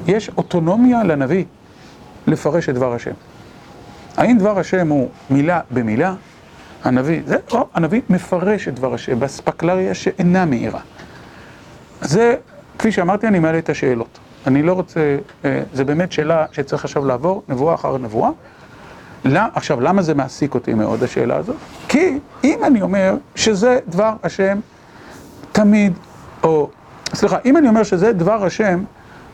יש 0.06 0.30
אוטונומיה 0.36 1.04
לנביא 1.04 1.44
לפרש 2.26 2.68
את 2.68 2.74
דבר 2.74 2.92
השם. 2.92 3.12
האם 4.16 4.38
דבר 4.38 4.58
השם 4.58 4.88
הוא 4.88 5.08
מילה 5.30 5.60
במילה? 5.70 6.14
הנביא, 6.84 7.22
זה, 7.26 7.36
או 7.52 7.66
הנביא 7.74 8.00
מפרש 8.10 8.68
את 8.68 8.74
דבר 8.74 8.94
השם 8.94 9.20
באספקלריה 9.20 9.94
שאינה 9.94 10.44
מהירה. 10.44 10.80
זה, 12.00 12.34
כפי 12.78 12.92
שאמרתי, 12.92 13.26
אני 13.26 13.38
מעלה 13.38 13.58
את 13.58 13.68
השאלות. 13.68 14.18
אני 14.46 14.62
לא 14.62 14.72
רוצה, 14.72 15.18
אה, 15.44 15.62
זה 15.72 15.84
באמת 15.84 16.12
שאלה 16.12 16.46
שצריך 16.52 16.84
עכשיו 16.84 17.04
לעבור, 17.04 17.42
נבואה 17.48 17.74
אחר 17.74 17.98
נבואה. 17.98 18.30
עכשיו, 19.24 19.80
למה 19.80 20.02
זה 20.02 20.14
מעסיק 20.14 20.54
אותי 20.54 20.74
מאוד, 20.74 21.02
השאלה 21.02 21.36
הזאת? 21.36 21.56
כי 21.88 22.18
אם 22.44 22.58
אני 22.64 22.82
אומר 22.82 23.16
שזה 23.34 23.78
דבר 23.88 24.14
השם 24.22 24.60
תמיד, 25.52 25.92
או, 26.42 26.70
סליחה, 27.14 27.36
אם 27.44 27.56
אני 27.56 27.68
אומר 27.68 27.82
שזה 27.82 28.12
דבר 28.12 28.44
השם, 28.44 28.84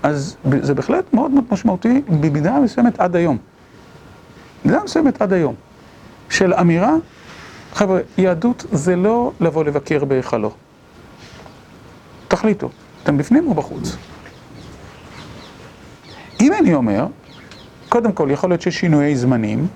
אז 0.03 0.37
זה 0.63 0.75
בהחלט 0.75 1.05
מאוד 1.13 1.31
מאוד 1.31 1.45
משמעותי 1.51 2.03
במידה 2.21 2.61
מסוימת 2.61 3.01
עד 3.01 3.17
היום. 3.17 3.39
במידה 4.65 4.85
מסוימת 4.85 5.23
עד 5.23 5.33
היום. 5.33 5.55
של 6.31 6.55
אמירה, 6.55 6.95
חבר'ה, 7.75 8.01
יהדות 8.19 8.67
זה 8.73 8.97
לא 8.97 9.33
לבוא 9.41 9.65
לבקר 9.65 10.05
בהיכלו. 10.05 10.51
תחליטו, 12.29 12.71
אתם 13.03 13.19
בפנים 13.19 13.49
או 13.49 13.55
בחוץ? 13.55 13.97
אם 16.41 16.53
אני 16.61 16.75
אומר, 16.75 17.07
קודם 17.89 18.13
כל, 18.13 18.29
יכול 18.31 18.51
להיות 18.51 18.63
שיש 18.63 18.79
שינויי 18.79 19.17
זמנים, 19.17 19.67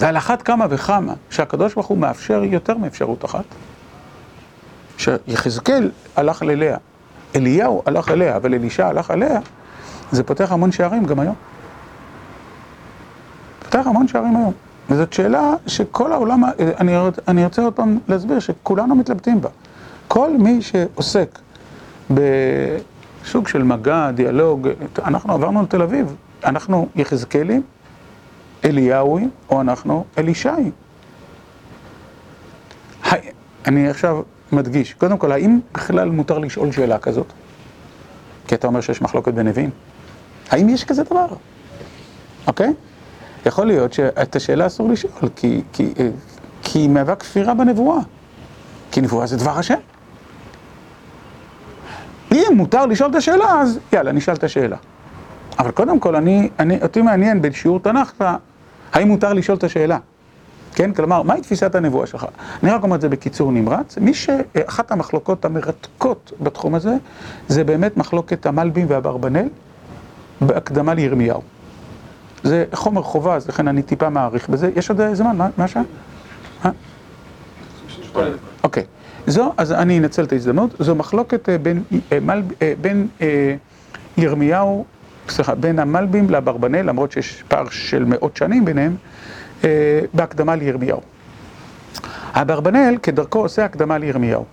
ועל 0.00 0.16
אחת 0.16 0.42
כמה 0.42 0.66
וכמה 0.70 1.14
שהקדוש 1.30 1.74
ברוך 1.74 1.86
הוא 1.86 1.98
מאפשר 1.98 2.44
יותר 2.44 2.76
מאפשרות 2.76 3.24
אחת, 3.24 3.44
שיחזקאל 4.98 5.90
הלך 6.16 6.42
אליה, 6.42 6.76
אליהו 7.36 7.82
הלך 7.86 8.08
אליה, 8.08 8.36
אבל 8.36 8.54
אלישע 8.54 8.86
הלך 8.86 9.10
אליה, 9.10 9.40
זה 10.12 10.24
פותח 10.24 10.52
המון 10.52 10.72
שערים 10.72 11.04
גם 11.04 11.20
היום. 11.20 11.34
פותח 13.62 13.86
המון 13.86 14.08
שערים 14.08 14.36
היום. 14.36 14.52
וזאת 14.90 15.12
שאלה 15.12 15.52
שכל 15.66 16.12
העולם, 16.12 16.44
אני, 16.80 16.92
אני 17.28 17.44
רוצה 17.44 17.62
עוד 17.62 17.72
פעם 17.72 17.98
להסביר 18.08 18.38
שכולנו 18.38 18.94
מתלבטים 18.94 19.40
בה. 19.40 19.48
כל 20.08 20.30
מי 20.38 20.62
שעוסק 20.62 21.38
בסוג 22.10 23.48
של 23.48 23.62
מגע, 23.62 24.10
דיאלוג, 24.10 24.68
אנחנו 25.04 25.32
עברנו 25.32 25.62
לתל 25.62 25.82
אביב, 25.82 26.16
אנחנו 26.44 26.88
יחזקאלים, 26.96 27.62
אליהו, 28.64 29.18
או 29.50 29.60
אנחנו 29.60 30.04
אלישי. 30.18 30.48
אני 33.66 33.88
עכשיו 33.88 34.22
מדגיש, 34.52 34.94
קודם 34.94 35.18
כל, 35.18 35.32
האם 35.32 35.60
בכלל 35.72 36.10
מותר 36.10 36.38
לשאול 36.38 36.72
שאלה 36.72 36.98
כזאת? 36.98 37.32
כי 38.46 38.54
אתה 38.54 38.66
אומר 38.66 38.80
שיש 38.80 39.02
מחלוקת 39.02 39.34
בנביאים. 39.34 39.70
האם 40.50 40.68
יש 40.68 40.84
כזה 40.84 41.02
דבר? 41.02 41.26
אוקיי? 42.46 42.74
יכול 43.46 43.66
להיות 43.66 43.92
שאת 43.92 44.36
השאלה 44.36 44.66
אסור 44.66 44.90
לשאול, 44.90 45.30
כי, 45.36 45.62
כי, 45.72 45.94
כי 46.62 46.78
היא 46.78 46.88
מהווה 46.88 47.16
כפירה 47.16 47.54
בנבואה. 47.54 48.00
כי 48.90 49.00
נבואה 49.00 49.26
זה 49.26 49.36
דבר 49.36 49.58
השם. 49.58 49.78
אם 52.32 52.52
מותר 52.54 52.86
לשאול 52.86 53.10
את 53.10 53.14
השאלה, 53.14 53.60
אז 53.60 53.78
יאללה, 53.92 54.12
נשאל 54.12 54.34
את 54.34 54.44
השאלה. 54.44 54.76
אבל 55.58 55.70
קודם 55.70 56.00
כל, 56.00 56.16
אני, 56.16 56.48
אני, 56.58 56.82
אותי 56.82 57.02
מעניין 57.02 57.42
בשיעור 57.42 57.80
תנ"ך, 57.80 58.24
האם 58.92 59.08
מותר 59.08 59.32
לשאול 59.32 59.58
את 59.58 59.64
השאלה? 59.64 59.98
כן? 60.74 60.92
כלומר, 60.92 61.22
מהי 61.22 61.40
תפיסת 61.40 61.74
הנבואה 61.74 62.06
שלך? 62.06 62.26
אני 62.62 62.70
רק 62.70 62.82
אומר 62.82 62.96
את 62.96 63.00
זה 63.00 63.08
בקיצור 63.08 63.52
נמרץ. 63.52 63.98
מי 63.98 64.14
שאחת 64.14 64.92
המחלוקות 64.92 65.44
המרתקות 65.44 66.32
בתחום 66.40 66.74
הזה, 66.74 66.96
זה 67.48 67.64
באמת 67.64 67.96
מחלוקת 67.96 68.46
המלבים 68.46 68.86
והאברבנאל 68.88 69.48
בהקדמה 70.40 70.94
לירמיהו. 70.94 71.42
זה 72.42 72.64
חומר 72.74 73.02
חובה, 73.02 73.34
אז 73.34 73.48
לכן 73.48 73.68
אני 73.68 73.82
טיפה 73.82 74.10
מעריך 74.10 74.48
בזה. 74.48 74.70
יש 74.76 74.90
עוד 74.90 75.14
זמן? 75.14 75.36
מה 75.36 75.48
מה 75.56 75.64
השעה? 75.64 75.82
אה? 76.64 76.70
אוקיי. 78.64 78.84
זו, 79.26 79.52
אז 79.56 79.72
אני 79.72 79.98
אנצל 79.98 80.24
את 80.24 80.32
ההזדמנות. 80.32 80.74
זו 80.78 80.94
מחלוקת 80.94 81.48
אה, 81.48 81.58
בין, 81.58 81.82
אה, 82.12 82.18
אה, 82.62 82.72
בין 82.80 83.08
אה, 83.20 83.54
ירמיהו, 84.16 84.84
סליחה, 85.30 85.54
בין 85.54 85.78
המלבים 85.78 86.30
לאברבנאל, 86.30 86.86
למרות 86.86 87.12
שיש 87.12 87.44
פער 87.48 87.68
של 87.70 88.04
מאות 88.04 88.36
שנים 88.36 88.64
ביניהם, 88.64 88.96
אה, 89.64 90.00
בהקדמה 90.14 90.56
לירמיהו. 90.56 91.00
אברבנאל 92.32 92.96
כדרכו 93.02 93.38
עושה 93.38 93.64
הקדמה 93.64 93.98
לירמיהו. 93.98 94.44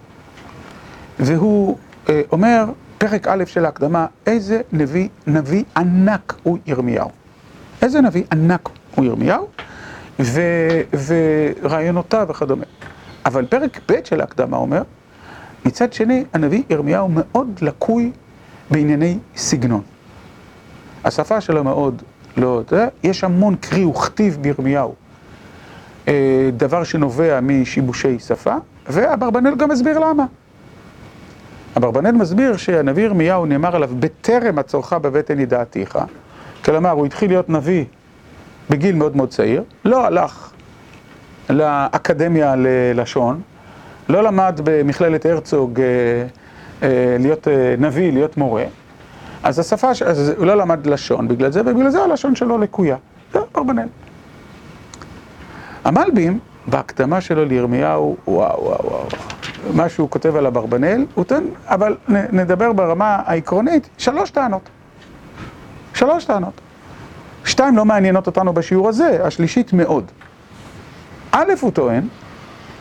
והוא 1.20 1.78
אה, 2.10 2.22
אומר, 2.32 2.66
פרק 2.98 3.28
א' 3.28 3.44
של 3.46 3.66
ההקדמה, 3.66 4.06
איזה 4.28 4.62
נביא, 4.72 5.10
נביא 5.28 5.64
ענק 5.78 6.34
הוא 6.44 6.58
ירמיהו. 6.66 7.10
איזה 7.82 8.02
נביא 8.02 8.24
ענק 8.32 8.70
הוא 8.96 9.06
ירמיהו, 9.06 9.48
ו, 10.20 10.42
ורעיונותיו 11.62 12.28
וכדומה. 12.30 12.66
אבל 13.26 13.46
פרק 13.46 13.80
ב' 13.92 13.96
של 14.04 14.22
ההקדמה 14.22 14.58
אומר, 14.58 14.82
מצד 15.66 15.94
שני, 15.94 16.24
הנביא 16.34 16.64
ירמיהו 16.70 17.10
מאוד 17.10 17.60
לקוי 17.62 18.12
בענייני 18.72 19.18
סגנון. 19.36 19.82
השפה 21.06 21.42
שלו 21.42 21.64
מאוד 21.64 22.02
לא... 22.38 22.62
יש 23.04 23.24
המון 23.24 23.56
קרי 23.56 23.86
וכתיב 23.86 24.38
בירמיהו. 24.42 24.96
אה, 26.08 26.50
דבר 26.58 26.84
שנובע 26.84 27.40
משיבושי 27.42 28.20
שפה, 28.20 28.56
ואברבנאל 28.88 29.56
גם 29.56 29.70
מסביר 29.70 30.00
למה. 30.00 30.26
אברבנאל 31.78 32.12
מסביר 32.12 32.58
שהנביא 32.58 33.04
ירמיהו 33.04 33.46
נאמר 33.46 33.76
עליו 33.76 33.90
בטרם 34.00 34.60
עצורך 34.60 34.94
בבטן 34.94 35.40
ידעתיך, 35.40 36.00
כלומר 36.66 36.90
הוא 36.90 37.06
התחיל 37.06 37.30
להיות 37.30 37.50
נביא 37.50 37.86
בגיל 38.70 38.96
מאוד 38.96 39.16
מאוד 39.16 39.30
צעיר, 39.30 39.64
לא 39.86 40.06
הלך 40.06 40.52
לאקדמיה 41.50 42.56
ללשון, 42.58 43.42
לא 44.10 44.24
למד 44.24 44.62
במכללת 44.64 45.26
הרצוג 45.26 45.80
אה, 45.80 45.86
אה, 46.84 47.18
להיות 47.20 47.48
נביא, 47.78 48.14
להיות 48.14 48.38
מורה, 48.38 48.64
אז 49.46 49.60
השפה, 49.60 49.90
אז 50.06 50.32
הוא 50.38 50.46
לא 50.46 50.56
למד 50.58 50.88
לשון 50.88 51.28
בגלל 51.28 51.52
זה, 51.52 51.62
ובגלל 51.62 51.90
זה 51.90 52.04
הלשון 52.04 52.36
שלו 52.36 52.58
לקויה. 52.58 52.98
זה 53.34 53.40
אברבנאל. 53.54 53.88
המלבים, 55.84 56.40
בהקדמה 56.68 57.22
שלו 57.22 57.46
לירמיהו, 57.46 58.18
וואו 58.28 58.64
וואו 58.64 58.86
וואו, 58.86 59.08
מה 59.74 59.90
שהוא 59.90 60.10
כותב 60.10 60.36
על 60.36 60.46
אברבנאל, 60.46 61.06
הוא 61.16 61.26
תן, 61.26 61.44
אבל 61.66 61.98
נדבר 62.08 62.74
ברמה 62.74 63.20
העקרונית, 63.26 63.90
שלוש 63.98 64.30
טענות. 64.30 64.70
שלוש 65.94 66.26
טענות. 66.26 66.62
שתיים 67.46 67.78
לא 67.78 67.86
מעניינות 67.86 68.28
אותנו 68.28 68.54
בשיעור 68.54 68.90
הזה, 68.90 69.26
השלישית 69.26 69.74
מאוד. 69.74 70.04
א', 71.32 71.54
הוא 71.62 71.72
טוען 71.72 72.08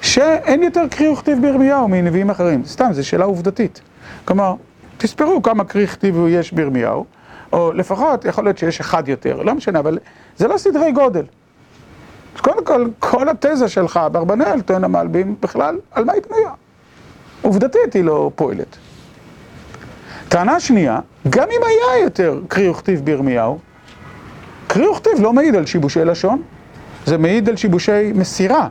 שאין 0.01 0.63
יותר 0.63 0.89
קריא 0.91 1.11
וכתיב 1.11 1.39
בירמיהו 1.41 1.89
מנביאים 1.89 2.31
אחרים. 2.31 2.65
סתם, 2.65 2.93
זו 2.93 3.07
שאלה 3.07 3.25
עובדתית. 3.25 3.81
כלומר, 4.25 4.55
תספרו 5.05 5.43
כמה 5.43 5.65
קריא 5.65 5.85
וכתיב 5.85 6.17
יש 6.29 6.53
בירמיהו, 6.53 7.05
או 7.53 7.73
לפחות, 7.73 8.25
יכול 8.25 8.45
להיות 8.45 8.59
שיש 8.59 8.81
אחד 8.81 9.09
יותר, 9.09 9.43
לא 9.43 9.55
משנה, 9.55 9.79
אבל 9.79 9.99
זה 10.37 10.49
לא 10.49 10.59
סדרי 10.59 10.93
גודל. 10.93 11.25
אז 12.35 12.41
קודם 12.41 12.65
כל, 12.65 12.87
כל 12.99 13.29
התזה 13.29 13.69
שלך 13.69 14.01
באברבנאל, 14.13 14.61
טוען 14.61 14.85
המלבים, 14.85 15.35
בכלל, 15.41 15.79
על 15.93 16.05
מה 16.05 16.13
היא 16.13 16.23
בנויה? 16.29 16.51
עובדתית 17.43 17.95
היא 17.95 18.05
לא 18.05 18.31
פועלת. 18.35 18.77
טענה 20.29 20.61
שנייה, 20.61 21.01
גם 21.31 21.49
אם 21.51 21.61
היה 21.67 22.03
יותר 22.03 22.41
קריא 22.49 22.71
וכתיב 22.71 23.01
בירמיהו, 23.01 23.59
קריא 24.67 24.89
וכתיב 24.89 25.21
לא 25.21 25.33
מעיד 25.33 25.57
על 25.57 25.67
שיבושי 25.67 26.05
לשון, 26.05 26.43
זה 27.07 27.19
מעיד 27.19 27.49
על 27.49 27.57
שיבושי 27.57 28.13
מסירה, 28.15 28.69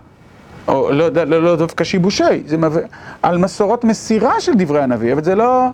או 0.67 0.91
לא, 0.91 1.07
לא, 1.09 1.43
לא 1.43 1.55
דווקא 1.55 1.83
שיבושי, 1.83 2.43
זה 2.45 2.57
מביא, 2.57 2.81
על 3.21 3.37
מסורות 3.37 3.83
מסירה 3.83 4.41
של 4.41 4.51
דברי 4.57 4.81
הנביא, 4.83 5.13
אבל 5.13 5.23
זה 5.23 5.35
לא, 5.35 5.69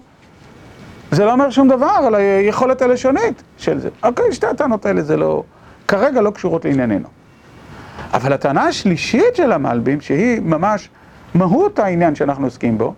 זה 1.12 1.26
לא 1.26 1.32
אומר 1.32 1.50
שום 1.50 1.68
דבר 1.68 1.86
על 1.86 2.16
היכולת 2.16 2.82
הלשונית 2.82 3.44
של 3.58 3.80
זה. 3.80 3.90
אוקיי, 4.04 4.34
שתי 4.34 4.48
הטענות 4.48 4.86
האלה 4.86 5.02
זה 5.02 5.18
לא, 5.18 5.44
כרגע 5.88 6.22
לא 6.22 6.32
קשורות 6.32 6.66
לענייננו. 6.66 7.08
אבל 8.14 8.34
הטענה 8.34 8.64
השלישית 8.64 9.36
של 9.36 9.52
המלבים, 9.52 10.02
שהיא 10.02 10.42
ממש 10.42 10.90
מהות 11.34 11.80
העניין 11.80 12.16
שאנחנו 12.16 12.46
עוסקים 12.46 12.78
בו, 12.78 12.94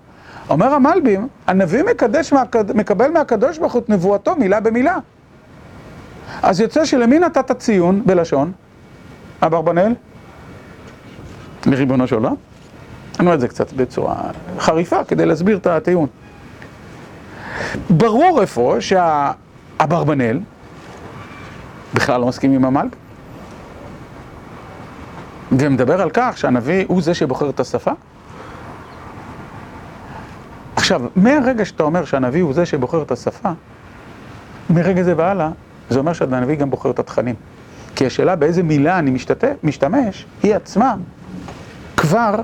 אומר 0.49 0.73
המלבים, 0.73 1.27
הנביא 1.47 1.83
מקדש, 1.83 2.33
מקבל 2.75 3.11
מהקדוש 3.11 3.57
ברוך 3.57 3.73
הוא 3.73 3.81
את 3.81 3.89
נבואתו 3.89 4.35
מילה 4.35 4.59
במילה. 4.59 4.97
אז 6.43 6.61
יוצא 6.61 6.85
שלמי 6.85 7.19
נתת 7.19 7.51
ציון 7.51 8.01
בלשון? 8.05 8.51
אברבנאל? 9.41 9.93
לריבונו 11.65 12.07
של 12.07 12.15
עולם? 12.15 12.35
אני 13.19 13.25
אומר 13.25 13.33
את 13.33 13.39
זה 13.39 13.47
קצת 13.47 13.73
בצורה 13.73 14.15
חריפה 14.59 15.03
כדי 15.03 15.25
להסביר 15.25 15.57
את 15.57 15.67
הטיעון. 15.67 16.07
ברור 17.89 18.41
איפה 18.41 18.77
שהאברבנאל 18.79 20.39
בכלל 21.93 22.21
לא 22.21 22.27
מסכים 22.27 22.51
עם 22.51 22.65
המלבים. 22.65 22.99
ומדבר 25.51 26.01
על 26.01 26.09
כך 26.13 26.37
שהנביא 26.37 26.85
הוא 26.87 27.01
זה 27.01 27.13
שבוחר 27.13 27.49
את 27.49 27.59
השפה? 27.59 27.91
עכשיו, 30.75 31.01
מהרגע 31.15 31.65
שאתה 31.65 31.83
אומר 31.83 32.05
שהנביא 32.05 32.43
הוא 32.43 32.53
זה 32.53 32.65
שבוחר 32.65 33.01
את 33.01 33.11
השפה, 33.11 33.49
מרגע 34.69 35.03
זה 35.03 35.13
והלאה, 35.17 35.49
זה 35.89 35.99
אומר 35.99 36.13
שהנביא 36.13 36.55
גם 36.55 36.69
בוחר 36.69 36.91
את 36.91 36.99
התכנים. 36.99 37.35
כי 37.95 38.05
השאלה 38.05 38.35
באיזה 38.35 38.63
מילה 38.63 38.99
אני 38.99 39.11
משתתף, 39.11 39.53
משתמש, 39.63 40.25
היא 40.43 40.55
עצמה 40.55 40.95
כבר 41.97 42.35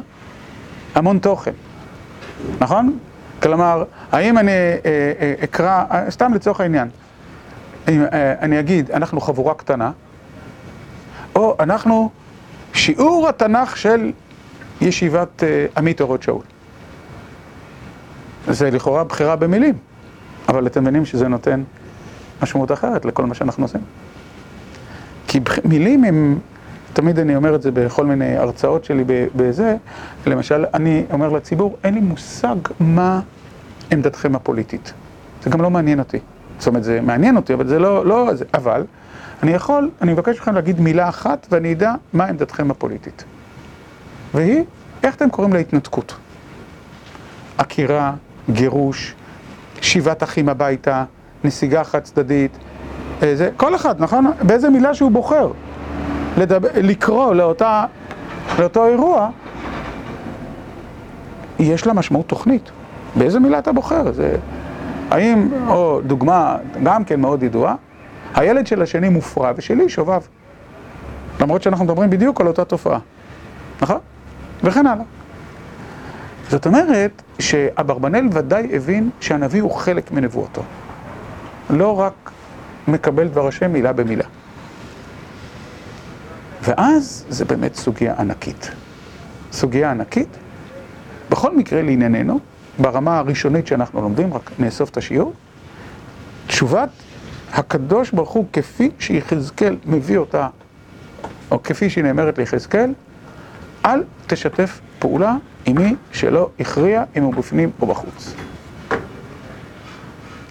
המון 0.95 1.19
תוכן, 1.19 1.51
נכון? 2.59 2.97
כלומר, 3.43 3.83
האם 4.11 4.37
אני 4.37 4.51
אה, 4.51 4.77
אה, 5.19 5.33
אקרא, 5.43 5.83
סתם 6.09 6.33
לצורך 6.33 6.61
העניין, 6.61 6.89
אה, 7.87 8.33
אני 8.41 8.59
אגיד, 8.59 8.91
אנחנו 8.91 9.21
חבורה 9.21 9.53
קטנה, 9.53 9.91
או 11.35 11.55
אנחנו 11.59 12.09
שיעור 12.73 13.29
התנ"ך 13.29 13.77
של 13.77 14.11
ישיבת 14.81 15.43
עמית 15.77 16.01
אורות 16.01 16.23
שאול. 16.23 16.41
זה 18.47 18.71
לכאורה 18.71 19.03
בחירה 19.03 19.35
במילים, 19.35 19.75
אבל 20.49 20.67
אתם 20.67 20.81
מבינים 20.81 21.05
שזה 21.05 21.27
נותן 21.27 21.63
משמעות 22.41 22.71
אחרת 22.71 23.05
לכל 23.05 23.25
מה 23.25 23.33
שאנחנו 23.33 23.63
עושים. 23.63 23.81
כי 25.27 25.39
מילים 25.65 26.03
הם, 26.03 26.39
תמיד 26.97 27.19
אני 27.19 27.35
אומר 27.35 27.55
את 27.55 27.61
זה 27.61 27.71
בכל 27.71 28.05
מיני 28.05 28.37
הרצאות 28.37 28.85
שלי 28.85 29.03
בזה, 29.35 29.75
למשל, 30.25 30.65
אני 30.73 31.05
אומר 31.11 31.29
לציבור, 31.29 31.77
אין 31.83 31.93
לי 31.93 31.99
מושג 31.99 32.55
מה 32.79 33.21
עמדתכם 33.91 34.35
הפוליטית. 34.35 34.93
זה 35.43 35.49
גם 35.49 35.61
לא 35.61 35.69
מעניין 35.69 35.99
אותי. 35.99 36.19
זאת 36.59 36.67
אומרת, 36.67 36.83
זה 36.83 37.01
מעניין 37.01 37.35
אותי, 37.35 37.53
אבל 37.53 37.67
זה 37.67 37.79
לא, 37.79 38.05
לא, 38.05 38.29
זה, 38.33 38.45
אבל 38.53 38.85
אני 39.43 39.51
יכול, 39.51 39.89
אני 40.01 40.13
מבקש 40.13 40.39
מכם 40.39 40.55
להגיד 40.55 40.79
מילה 40.79 41.09
אחת 41.09 41.47
ואני 41.51 41.73
אדע 41.73 41.93
מה 42.13 42.25
עמדתכם 42.25 42.71
הפוליטית. 42.71 43.23
והיא, 44.33 44.63
איך 45.03 45.15
אתם 45.15 45.29
קוראים 45.29 45.53
להתנתקות? 45.53 46.15
עקירה, 47.57 48.13
גירוש, 48.49 49.15
שיבת 49.81 50.23
אחים 50.23 50.49
הביתה, 50.49 51.03
נסיגה 51.43 51.83
חד 51.83 51.99
צדדית, 51.99 52.57
זה, 53.19 53.49
כל 53.57 53.75
אחד, 53.75 54.01
נכון? 54.01 54.25
באיזה 54.41 54.69
מילה 54.69 54.93
שהוא 54.93 55.11
בוחר 55.11 55.51
לדבר, 56.37 56.69
לקרוא 56.75 57.33
לאותה, 57.33 57.85
לאותו 58.59 58.85
אירוע, 58.85 59.29
יש 61.59 61.87
לה 61.87 61.93
משמעות 61.93 62.27
תוכנית. 62.27 62.71
באיזה 63.15 63.39
מילה 63.39 63.59
אתה 63.59 63.71
בוחר? 63.71 64.11
זה... 64.11 64.35
האם, 65.11 65.49
או 65.67 66.01
דוגמה 66.07 66.57
גם 66.83 67.05
כן 67.05 67.19
מאוד 67.19 67.43
ידועה, 67.43 67.75
הילד 68.35 68.67
של 68.67 68.81
השני 68.81 69.09
מופרע 69.09 69.51
ושלי 69.55 69.89
שובב. 69.89 70.21
למרות 71.41 71.61
שאנחנו 71.61 71.85
מדברים 71.85 72.09
בדיוק 72.09 72.41
על 72.41 72.47
אותה 72.47 72.65
תופעה, 72.65 72.99
נכון? 73.81 73.97
וכן 74.63 74.87
הלאה. 74.87 75.03
זאת 76.49 76.65
אומרת 76.65 77.21
שאברבנאל 77.39 78.27
ודאי 78.31 78.69
הבין 78.73 79.09
שהנביא 79.19 79.61
הוא 79.61 79.71
חלק 79.71 80.11
מנבואתו. 80.11 80.61
לא 81.69 81.99
רק 81.99 82.31
מקבל 82.87 83.27
דבר 83.27 83.47
השם 83.47 83.71
מילה 83.73 83.93
במילה. 83.93 84.23
ואז 86.67 87.25
זה 87.29 87.45
באמת 87.45 87.75
סוגיה 87.75 88.15
ענקית. 88.19 88.71
סוגיה 89.51 89.91
ענקית, 89.91 90.27
בכל 91.29 91.57
מקרה 91.57 91.81
לענייננו, 91.81 92.39
ברמה 92.79 93.17
הראשונית 93.17 93.67
שאנחנו 93.67 94.01
לומדים, 94.01 94.33
רק 94.33 94.51
נאסוף 94.59 94.89
את 94.89 94.97
השיעור, 94.97 95.33
תשובת 96.47 96.89
הקדוש 97.53 98.11
ברוך 98.11 98.29
הוא 98.29 98.45
כפי 98.53 98.91
שיחזקאל 98.99 99.77
מביא 99.85 100.17
אותה, 100.17 100.47
או 101.51 101.63
כפי 101.63 101.89
שהיא 101.89 102.03
נאמרת 102.03 102.37
ליחזקאל, 102.37 102.93
אל 103.85 104.03
תשתף 104.27 104.79
פעולה 104.99 105.35
עם 105.65 105.77
מי 105.77 105.95
שלא 106.11 106.49
הכריע 106.59 107.03
אם 107.17 107.23
הוא 107.23 107.33
בפנים 107.33 107.71
או 107.81 107.87
בחוץ. 107.87 108.33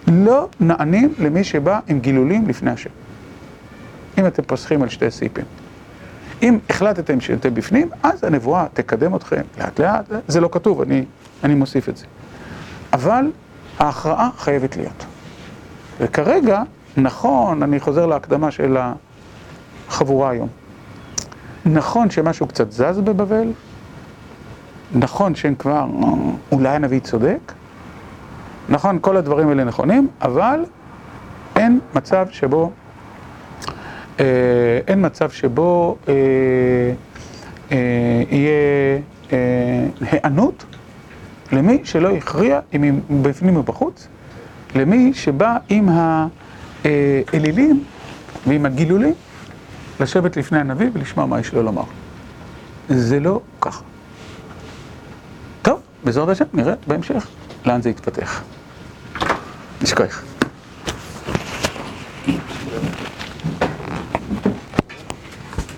לא 0.07 0.47
נענים 0.59 1.13
למי 1.19 1.43
שבא 1.43 1.79
עם 1.87 1.99
גילולים 1.99 2.47
לפני 2.47 2.71
השם. 2.71 2.89
אם 4.17 4.27
אתם 4.27 4.43
פוסחים 4.43 4.83
על 4.83 4.89
שתי 4.89 5.11
סעיפים. 5.11 5.45
אם 6.41 6.59
החלטתם 6.69 7.21
שאתם 7.21 7.53
בפנים, 7.53 7.89
אז 8.03 8.23
הנבואה 8.23 8.65
תקדם 8.73 9.15
אתכם 9.15 9.41
לאט 9.57 9.79
לאט, 9.79 10.05
זה 10.27 10.41
לא 10.41 10.49
כתוב, 10.51 10.81
אני, 10.81 11.05
אני 11.43 11.55
מוסיף 11.55 11.89
את 11.89 11.97
זה. 11.97 12.05
אבל 12.93 13.31
ההכרעה 13.79 14.29
חייבת 14.37 14.77
להיות. 14.77 15.05
וכרגע, 15.99 16.63
נכון, 16.97 17.63
אני 17.63 17.79
חוזר 17.79 18.05
להקדמה 18.05 18.51
של 18.51 18.77
החבורה 19.89 20.29
היום. 20.29 20.47
נכון 21.65 22.09
שמשהו 22.09 22.47
קצת 22.47 22.71
זז 22.71 22.99
בבבל, 23.03 23.47
נכון 24.95 25.35
שהם 25.35 25.55
כבר, 25.55 25.85
אולי 26.51 26.69
הנביא 26.69 26.99
צודק, 26.99 27.53
נכון, 28.69 28.97
כל 29.01 29.17
הדברים 29.17 29.49
האלה 29.49 29.63
נכונים, 29.63 30.07
אבל 30.21 30.65
אין 31.55 31.79
מצב 31.95 32.27
שבו, 32.31 32.71
אין 34.87 35.05
מצב 35.05 35.29
שבו 35.29 35.97
אה, 36.07 36.13
אה, 37.71 37.77
יהיה 38.29 38.99
אה, 39.33 39.37
היענות 40.11 40.65
למי 41.51 41.81
שלא 41.83 42.09
הכריע 42.09 42.59
אם 42.73 42.83
היא 42.83 42.93
בפנים 43.21 43.55
או 43.55 43.63
בחוץ, 43.63 44.07
למי 44.75 45.13
שבא 45.13 45.57
עם 45.69 45.89
האלילים 46.85 47.83
ועם 48.47 48.65
הגילולים 48.65 49.13
לשבת 49.99 50.37
לפני 50.37 50.59
הנביא 50.59 50.89
ולשמוע 50.93 51.25
מה 51.25 51.39
יש 51.39 51.53
לו 51.53 51.63
לומר. 51.63 51.83
זה 52.89 53.19
לא 53.19 53.41
ככה. 53.61 53.83
טוב, 55.61 55.79
בעזרת 56.03 56.29
השם 56.29 56.45
נראה 56.53 56.73
בהמשך 56.87 57.27
לאן 57.65 57.81
זה 57.81 57.89
יתפתח. 57.89 58.43
נשכח. 59.81 60.36